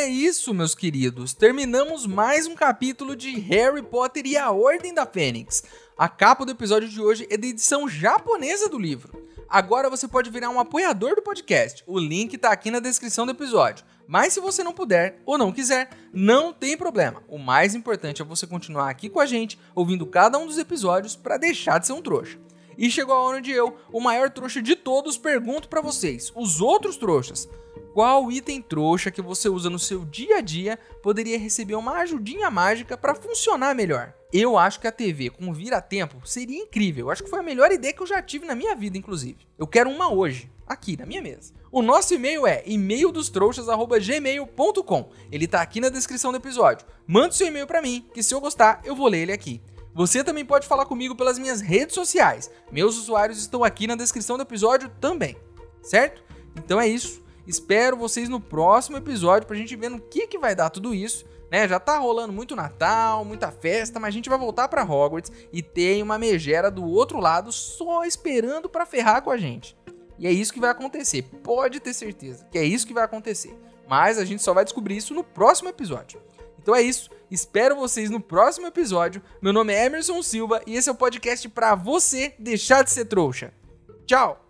é 0.06 0.08
isso, 0.08 0.54
meus 0.54 0.72
queridos. 0.72 1.34
Terminamos 1.34 2.06
mais 2.06 2.46
um 2.46 2.54
capítulo 2.54 3.16
de 3.16 3.40
Harry 3.40 3.82
Potter 3.82 4.24
e 4.24 4.36
a 4.36 4.52
Ordem 4.52 4.94
da 4.94 5.04
Fênix. 5.04 5.64
A 5.98 6.08
capa 6.08 6.46
do 6.46 6.52
episódio 6.52 6.88
de 6.88 7.00
hoje 7.00 7.26
é 7.28 7.36
da 7.36 7.48
edição 7.48 7.88
japonesa 7.88 8.68
do 8.68 8.78
livro. 8.78 9.20
Agora 9.48 9.90
você 9.90 10.06
pode 10.06 10.30
virar 10.30 10.48
um 10.48 10.60
apoiador 10.60 11.16
do 11.16 11.22
podcast. 11.22 11.82
O 11.88 11.98
link 11.98 12.38
tá 12.38 12.52
aqui 12.52 12.70
na 12.70 12.78
descrição 12.78 13.26
do 13.26 13.32
episódio. 13.32 13.84
Mas 14.06 14.32
se 14.32 14.38
você 14.38 14.62
não 14.62 14.72
puder 14.72 15.20
ou 15.26 15.36
não 15.36 15.50
quiser, 15.50 15.90
não 16.12 16.52
tem 16.52 16.76
problema. 16.76 17.20
O 17.26 17.36
mais 17.36 17.74
importante 17.74 18.22
é 18.22 18.24
você 18.24 18.46
continuar 18.46 18.88
aqui 18.88 19.08
com 19.08 19.18
a 19.18 19.26
gente, 19.26 19.58
ouvindo 19.74 20.06
cada 20.06 20.38
um 20.38 20.46
dos 20.46 20.56
episódios 20.56 21.16
para 21.16 21.36
deixar 21.36 21.80
de 21.80 21.88
ser 21.88 21.94
um 21.94 22.02
trouxa. 22.02 22.38
E 22.78 22.88
chegou 22.88 23.12
a 23.12 23.22
hora 23.22 23.40
de 23.40 23.50
eu, 23.50 23.76
o 23.90 24.00
maior 24.00 24.30
trouxa 24.30 24.62
de 24.62 24.76
todos, 24.76 25.18
pergunto 25.18 25.68
para 25.68 25.80
vocês, 25.80 26.30
os 26.36 26.60
outros 26.60 26.96
trouxas, 26.96 27.48
qual 27.96 28.30
item 28.30 28.60
trouxa 28.60 29.10
que 29.10 29.22
você 29.22 29.48
usa 29.48 29.70
no 29.70 29.78
seu 29.78 30.04
dia 30.04 30.36
a 30.36 30.42
dia 30.42 30.78
poderia 31.02 31.38
receber 31.38 31.76
uma 31.76 31.92
ajudinha 32.00 32.50
mágica 32.50 32.94
para 32.94 33.14
funcionar 33.14 33.74
melhor? 33.74 34.12
Eu 34.30 34.58
acho 34.58 34.78
que 34.78 34.86
a 34.86 34.92
TV 34.92 35.30
com 35.30 35.50
vira-tempo 35.50 36.20
seria 36.22 36.62
incrível. 36.62 37.06
Eu 37.06 37.10
acho 37.10 37.24
que 37.24 37.30
foi 37.30 37.38
a 37.38 37.42
melhor 37.42 37.72
ideia 37.72 37.94
que 37.94 38.02
eu 38.02 38.06
já 38.06 38.20
tive 38.20 38.44
na 38.44 38.54
minha 38.54 38.76
vida, 38.76 38.98
inclusive. 38.98 39.38
Eu 39.56 39.66
quero 39.66 39.88
uma 39.88 40.12
hoje, 40.12 40.52
aqui 40.66 40.94
na 40.94 41.06
minha 41.06 41.22
mesa. 41.22 41.54
O 41.72 41.80
nosso 41.80 42.12
e-mail 42.12 42.46
é 42.46 42.62
e-maildostrouxas@gmail.com. 42.66 45.10
Ele 45.32 45.46
tá 45.46 45.62
aqui 45.62 45.80
na 45.80 45.88
descrição 45.88 46.30
do 46.30 46.36
episódio. 46.36 46.86
Manda 47.06 47.32
seu 47.32 47.46
e-mail 47.46 47.66
para 47.66 47.80
mim, 47.80 48.04
que 48.12 48.22
se 48.22 48.34
eu 48.34 48.42
gostar, 48.42 48.82
eu 48.84 48.94
vou 48.94 49.08
ler 49.08 49.22
ele 49.22 49.32
aqui. 49.32 49.62
Você 49.94 50.22
também 50.22 50.44
pode 50.44 50.66
falar 50.66 50.84
comigo 50.84 51.16
pelas 51.16 51.38
minhas 51.38 51.62
redes 51.62 51.94
sociais. 51.94 52.50
Meus 52.70 52.98
usuários 52.98 53.38
estão 53.38 53.64
aqui 53.64 53.86
na 53.86 53.96
descrição 53.96 54.36
do 54.36 54.42
episódio 54.42 54.90
também, 55.00 55.34
certo? 55.82 56.22
Então 56.54 56.78
é 56.78 56.86
isso. 56.86 57.24
Espero 57.46 57.96
vocês 57.96 58.28
no 58.28 58.40
próximo 58.40 58.96
episódio 58.96 59.46
pra 59.46 59.56
gente 59.56 59.76
ver 59.76 59.88
no 59.88 60.00
que, 60.00 60.26
que 60.26 60.38
vai 60.38 60.54
dar 60.54 60.70
tudo 60.70 60.94
isso. 60.94 61.24
Né? 61.50 61.68
Já 61.68 61.78
tá 61.78 61.98
rolando 61.98 62.32
muito 62.32 62.56
Natal, 62.56 63.24
muita 63.24 63.52
festa, 63.52 64.00
mas 64.00 64.08
a 64.08 64.12
gente 64.12 64.28
vai 64.28 64.38
voltar 64.38 64.68
para 64.68 64.82
Hogwarts 64.82 65.30
e 65.52 65.62
tem 65.62 66.02
uma 66.02 66.18
megera 66.18 66.70
do 66.70 66.84
outro 66.84 67.20
lado 67.20 67.52
só 67.52 68.04
esperando 68.04 68.68
para 68.68 68.86
ferrar 68.86 69.22
com 69.22 69.30
a 69.30 69.36
gente. 69.36 69.76
E 70.18 70.26
é 70.26 70.32
isso 70.32 70.52
que 70.52 70.60
vai 70.60 70.70
acontecer. 70.70 71.22
Pode 71.22 71.78
ter 71.78 71.94
certeza 71.94 72.46
que 72.50 72.58
é 72.58 72.64
isso 72.64 72.86
que 72.86 72.94
vai 72.94 73.04
acontecer. 73.04 73.56
Mas 73.88 74.18
a 74.18 74.24
gente 74.24 74.42
só 74.42 74.52
vai 74.52 74.64
descobrir 74.64 74.96
isso 74.96 75.14
no 75.14 75.22
próximo 75.22 75.68
episódio. 75.68 76.20
Então 76.60 76.74
é 76.74 76.82
isso. 76.82 77.10
Espero 77.30 77.76
vocês 77.76 78.10
no 78.10 78.20
próximo 78.20 78.66
episódio. 78.66 79.22
Meu 79.40 79.52
nome 79.52 79.72
é 79.72 79.86
Emerson 79.86 80.22
Silva 80.22 80.60
e 80.66 80.74
esse 80.74 80.88
é 80.88 80.92
o 80.92 80.96
podcast 80.96 81.48
para 81.48 81.74
você 81.74 82.34
deixar 82.38 82.82
de 82.82 82.90
ser 82.90 83.04
trouxa. 83.04 83.52
Tchau. 84.04 84.45